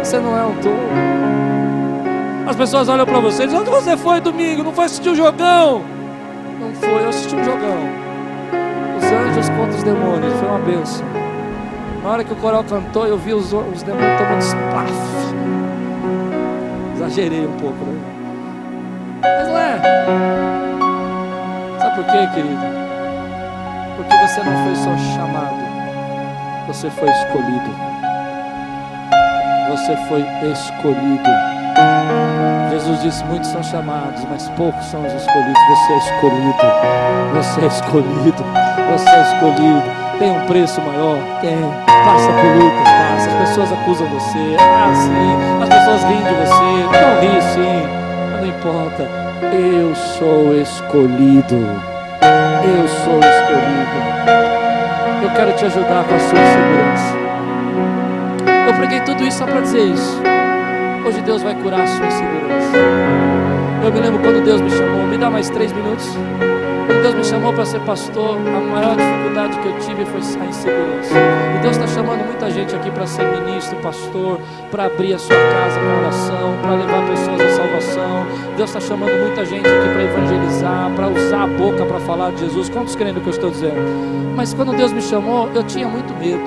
[0.00, 1.12] Você não é um tolo.
[2.46, 4.62] As pessoas olham para você e dizem: Onde você foi domingo?
[4.62, 5.82] Não foi assistir o um jogão?
[6.60, 7.88] Não foi, eu assisti um jogão.
[8.98, 11.06] Os anjos contra os demônios, foi uma benção.
[12.04, 15.61] Na hora que o coral cantou, eu vi os, os demônios tomando splaf.
[17.02, 18.00] Exagerei um pouco, né?
[19.22, 19.76] Mas não é.
[21.80, 22.62] Sabe por quê, querido?
[23.96, 25.56] Porque você não foi só chamado,
[26.68, 27.70] você foi escolhido.
[29.70, 30.20] Você foi
[30.52, 31.30] escolhido.
[32.70, 35.60] Jesus disse: Muitos são chamados, mas poucos são os escolhidos.
[35.70, 36.66] Você é escolhido.
[37.34, 38.44] Você é escolhido.
[38.92, 39.82] Você é escolhido.
[40.20, 41.18] Tem um preço maior?
[41.40, 41.58] Tem.
[42.04, 42.91] Passa por lutas,
[43.26, 44.56] As pessoas acusam você.
[44.58, 45.62] Ah, sim.
[45.62, 46.72] As pessoas riem de você.
[47.00, 47.82] Não ri, sim.
[48.40, 49.08] Não importa.
[49.52, 51.56] Eu sou escolhido.
[52.64, 54.02] Eu sou escolhido.
[55.22, 57.16] Eu quero te ajudar com a sua segurança.
[58.66, 60.20] Eu preguei tudo isso só para dizer isso.
[61.06, 62.76] Hoje Deus vai curar a sua insegurança.
[63.84, 65.06] Eu me lembro quando Deus me chamou.
[65.06, 66.16] Me dá mais três minutos.
[67.02, 71.14] Deus me chamou para ser pastor, a maior dificuldade que eu tive foi a insegurança.
[71.56, 75.36] E Deus está chamando muita gente aqui para ser ministro, pastor, para abrir a sua
[75.36, 78.26] casa com oração, para levar pessoas à salvação.
[78.56, 82.40] Deus está chamando muita gente aqui para evangelizar, para usar a boca para falar de
[82.40, 82.68] Jesus.
[82.68, 84.34] Quantos creem no que eu estou dizendo?
[84.36, 86.42] Mas quando Deus me chamou, eu tinha muito medo.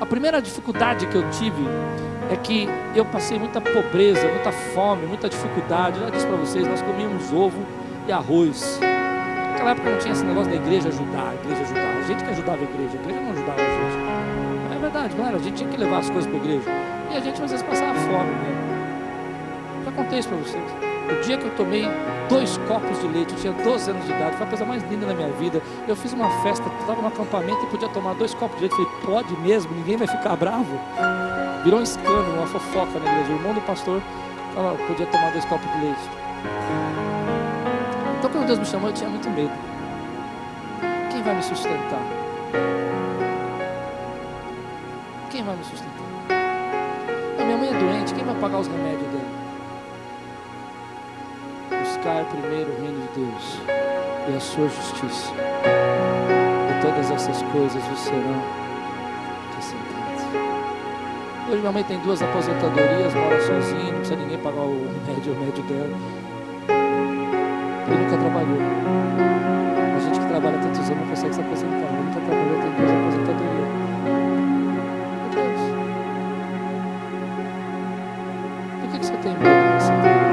[0.00, 1.64] A primeira dificuldade que eu tive
[2.30, 5.98] é que eu passei muita pobreza, muita fome, muita dificuldade.
[5.98, 7.58] Eu já disse para vocês, nós comíamos ovo
[8.06, 8.78] e arroz.
[9.66, 11.96] Naquela época não tinha esse negócio da igreja ajudar, a igreja ajudar.
[11.96, 14.76] A gente que ajudava a igreja, a igreja não ajudava a gente.
[14.76, 15.36] É verdade, não era.
[15.36, 16.70] A gente tinha que levar as coisas para a igreja.
[17.10, 19.82] E a gente às vezes passava fome né?
[19.84, 20.62] Já contei isso para vocês.
[21.10, 21.84] O dia que eu tomei
[22.28, 25.06] dois copos de leite, eu tinha 12 anos de idade, foi a coisa mais linda
[25.06, 25.60] da minha vida.
[25.88, 28.78] Eu fiz uma festa, estava no acampamento e podia tomar dois copos de leite.
[28.78, 30.78] Eu falei, pode mesmo, ninguém vai ficar bravo.
[31.64, 33.32] Virou um escândalo, uma fofoca na igreja.
[33.32, 34.00] O irmão do pastor
[34.54, 36.85] falou, podia tomar dois copos de leite.
[38.36, 39.50] Então quando Deus me chamou, eu tinha muito medo.
[41.10, 42.02] Quem vai me sustentar?
[45.30, 46.06] Quem vai me sustentar?
[47.40, 49.46] A minha mãe é doente, quem vai pagar os remédios dela?
[51.70, 53.58] buscar primeiro o reino de Deus
[54.28, 55.32] e a sua justiça.
[56.70, 58.42] E todas essas coisas vos serão
[59.48, 60.22] acrescentadas.
[61.48, 65.38] Hoje minha mãe tem duas aposentadorias, mora sozinha, não precisa ninguém pagar o remédio, o
[65.38, 66.25] remédio dela.
[67.86, 68.58] Ele nunca trabalhou.
[69.96, 71.76] A gente que trabalha tantos anos não consegue se aposentar.
[71.76, 73.70] Ele nunca trabalhou, tem duas aposentadorias.
[78.80, 80.26] Por que, que você tem medo desse tempo?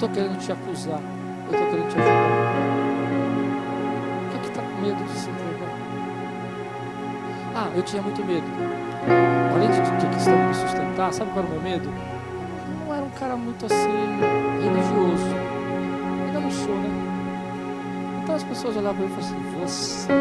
[0.00, 1.00] estou querendo te acusar,
[1.46, 2.30] eu estou querendo te ajudar.
[4.34, 5.68] O que está com medo de se entregar?
[7.54, 8.46] Ah, eu tinha muito medo.
[9.54, 12.19] Além de ter questão de me sustentar, sabe qual era o meu medo?
[13.20, 13.76] Cara muito assim,
[14.62, 15.36] religioso.
[16.26, 16.88] Ainda não sou, né?
[18.22, 20.12] Então as pessoas olhavam para mim e falavam assim: Você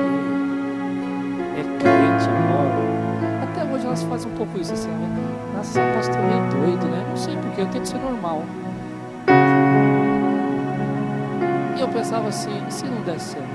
[1.56, 3.44] é crente agora.
[3.44, 5.08] Até hoje elas fazem um pouco isso assim, né?
[5.56, 7.06] Nossa, pastor meio doido, né?
[7.08, 8.44] Não sei porque, eu tento ser normal.
[11.78, 13.48] E eu pensava assim, se não der certo?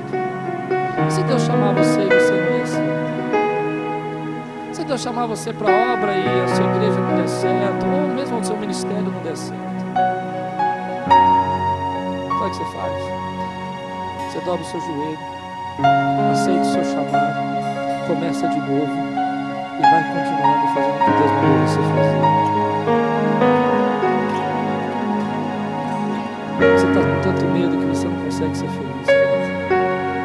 [1.10, 3.13] Se Deus chamar você e você não der certo?
[4.94, 8.38] Deus chamar você para a obra e a sua igreja não der certo, ou mesmo
[8.38, 9.84] o seu ministério não der certo?
[12.38, 12.92] Sabe o que você faz?
[14.30, 15.18] Você dobra o seu joelho,
[16.30, 18.92] aceita o seu chamado, começa de novo
[19.78, 22.22] e vai continuando fazendo o que Deus mandou você fazer.
[26.78, 29.06] Você está com tanto medo que você não consegue ser feliz.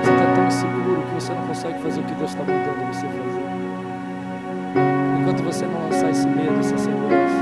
[0.04, 3.08] Você está tão inseguro que você não consegue fazer o que Deus está mandando você
[3.08, 3.59] fazer.
[5.50, 7.36] Você não lançar esse medo, essa segurança.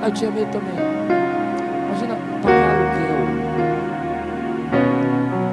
[0.00, 0.74] Ah, eu tinha medo também.
[1.86, 3.18] Imagina pagar aluguel.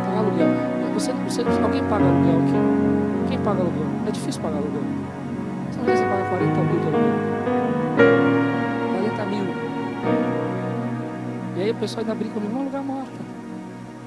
[0.06, 0.94] Pagar aluguel.
[0.94, 3.30] Você, você, alguém paga aluguel aqui?
[3.30, 3.88] Quem paga aluguel?
[4.08, 4.84] É difícil pagar aluguel.
[5.72, 7.36] Você não você paga 40 mil de aluguel.
[11.66, 13.20] aí o pessoal ainda brinca comigo, um lugar morto.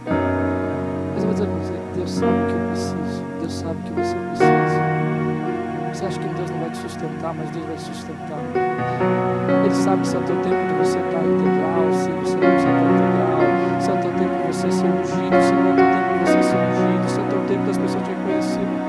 [0.06, 3.82] Mas eu vou dizer para você, Deus sabe o que eu preciso, Deus sabe o
[3.82, 4.27] que você precisa.
[6.08, 8.38] Acha que Deus não vai te sustentar, mas Deus vai te sustentar.
[9.62, 12.80] Ele sabe se é o teu tempo de você estar integral, se você não estar
[12.80, 15.84] integral, se é o teu tempo de você ser ungido, se não é o teu
[15.84, 18.87] tempo de você ser ungido, se é o teu tempo das pessoas te reconhecerem.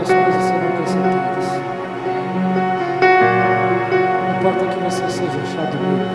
[0.00, 1.46] As coisas serão acrescentadas.
[4.24, 6.08] Não importa que você seja achado nele.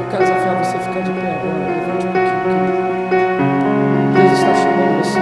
[0.00, 1.58] Eu quero desafiar você a ficar de pé agora.
[1.68, 2.78] Levante um pouquinho, querido.
[4.14, 5.20] Deus está chamando você.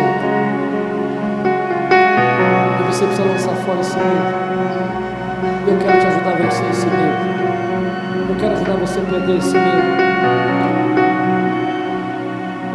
[2.80, 4.46] E você precisa lançar fora esse medo.
[5.68, 7.26] Eu quero te ajudar a vencer esse medo.
[8.30, 9.96] Eu quero ajudar você a perder esse medo.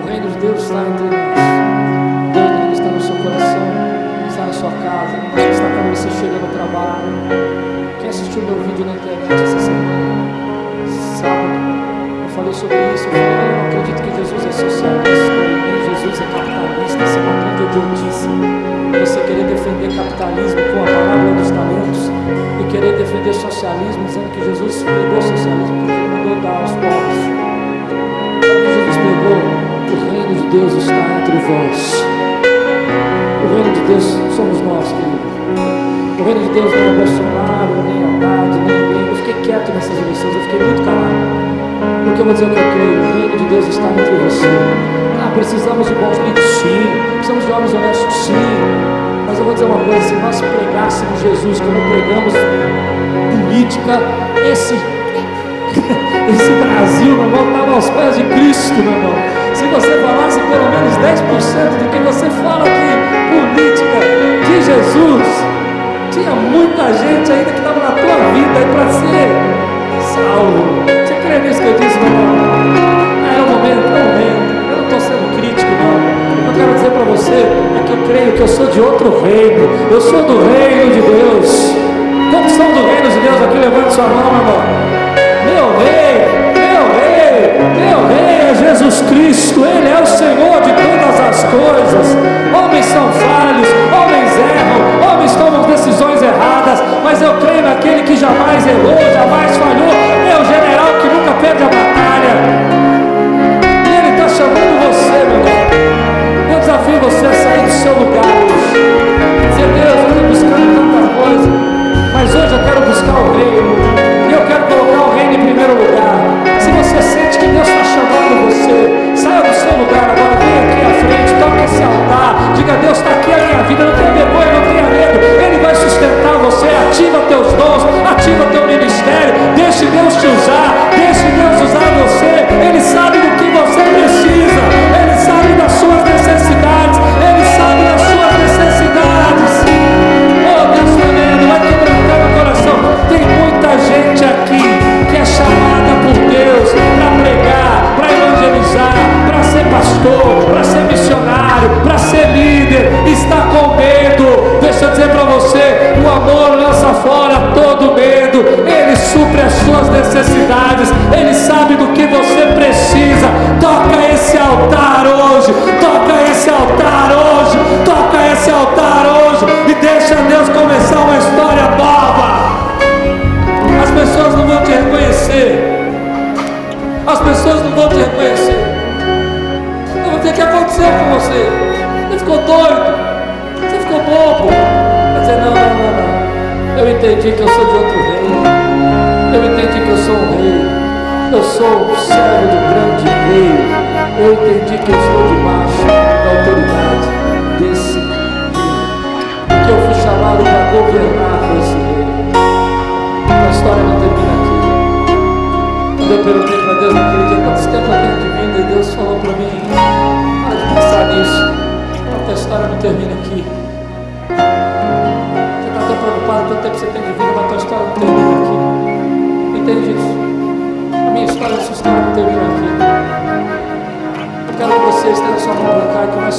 [0.04, 1.51] O reino de Deus está entre nós.
[4.52, 7.08] Na sua casa, ele está quando você chega no trabalho.
[8.02, 10.28] Quem assistiu meu vídeo na internet essa semana?
[11.16, 11.56] Sábado.
[12.24, 13.08] Eu falei sobre isso.
[13.08, 15.32] Eu falei, eu não acredito que Jesus é socialista,
[15.64, 17.00] nem Jesus é capitalista.
[17.00, 18.28] Isso é uma grande idiotice.
[19.00, 22.12] Você querer defender capitalismo com a parábola dos talentos
[22.60, 27.24] e querer defender socialismo dizendo que Jesus pregou socialismo porque ele mandou dar aos pobres.
[28.68, 29.40] Jesus pregou?
[29.88, 32.31] O reino de Deus está entre vós.
[33.52, 35.28] O reino de Deus somos nós, querido.
[36.18, 39.08] O reino de Deus não é Bolsonaro, nem Haddad, nem ninguém.
[39.10, 41.20] Eu fiquei quieto nessas eleições, eu fiquei muito calado.
[42.06, 43.00] Porque eu vou dizer o que eu creio.
[43.02, 44.48] O reino de Deus está entre você.
[45.20, 46.80] Ah, precisamos de bons líderes, sim.
[47.16, 48.56] Precisamos de homens honestos, sim.
[49.28, 52.34] Mas eu vou dizer uma coisa: se nós pregássemos Jesus como pregamos
[53.36, 54.00] política,
[54.50, 54.76] esse
[56.32, 59.16] esse Brasil, irmão, estava aos pés de Cristo, meu irmão.
[59.54, 64.00] Se você falasse pelo menos 10% do que você fala aqui, política
[64.46, 65.28] de Jesus,
[66.12, 69.62] tinha muita gente ainda que estava na tua vida aí para ser
[70.14, 70.84] salvo.
[70.86, 72.36] Você crê nisso que eu disse, meu irmão?
[73.24, 74.52] Ah, é o momento, é o momento.
[74.72, 76.48] Eu não estou sendo crítico, não.
[76.48, 79.70] Eu quero dizer para você é que eu creio que eu sou de outro reino.
[79.90, 81.76] Eu sou do reino de Deus.
[82.32, 83.58] Quantos são do reino de Deus aqui?
[83.58, 84.82] Levante sua mão, meu irmão.
[85.46, 86.41] Meu rei,
[87.64, 92.18] meu rei, é Jesus Cristo, Ele é o Senhor de todas as coisas.
[92.54, 98.66] Homens são falhos, homens erram, homens tomam decisões erradas, mas eu creio naquele que jamais
[98.66, 100.31] errou, jamais falhou.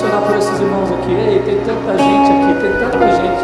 [0.01, 1.13] A orar por esses irmãos aqui.
[1.13, 3.43] Ei, tem tanta gente aqui, tem tanta gente,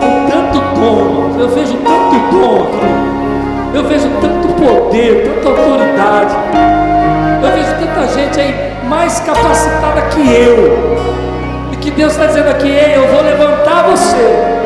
[0.00, 1.38] com tanto dom.
[1.38, 3.76] Eu vejo tanto dom aqui.
[3.76, 6.34] Eu vejo tanto poder, tanta autoridade.
[7.42, 11.70] Eu vejo tanta gente aí mais capacitada que eu.
[11.72, 14.60] E que Deus está dizendo aqui: Ei, eu vou levantar você.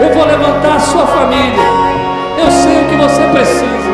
[0.00, 1.62] Eu vou levantar a sua família.
[2.38, 3.89] Eu sei o que você precisa.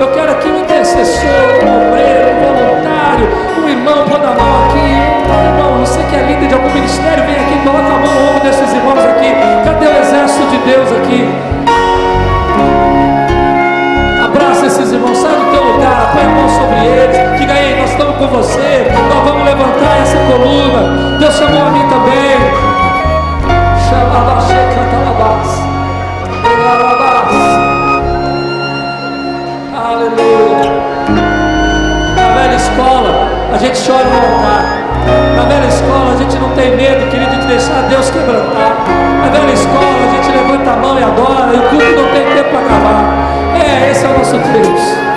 [0.00, 1.30] Eu quero aqui um intercessor,
[1.64, 3.28] um obreiro, um voluntário,
[3.62, 4.90] um irmão, põe a mão aqui.
[5.30, 8.30] Um irmão, você que é líder de algum ministério, vem aqui, coloca a mão no
[8.30, 9.32] ombro desses irmãos aqui.
[9.64, 11.28] Cadê o exército de Deus aqui?
[14.24, 17.38] Abraça esses irmãos, sai do teu lugar, põe a mão sobre eles.
[17.38, 21.18] Diga aí, nós estamos com você, nós vamos levantar essa coluna.
[21.18, 22.74] Deus chamou a mim também.
[30.04, 30.70] Aleluia.
[32.14, 34.84] Na velha escola, a gente chora no altar.
[35.34, 38.84] Na velha escola, a gente não tem medo, querido, de deixar Deus quebrantar.
[39.22, 42.24] Na velha escola, a gente levanta a mão e adora, e o culto não tem
[42.34, 43.14] tempo para acabar.
[43.56, 45.13] É, esse é o nosso Deus.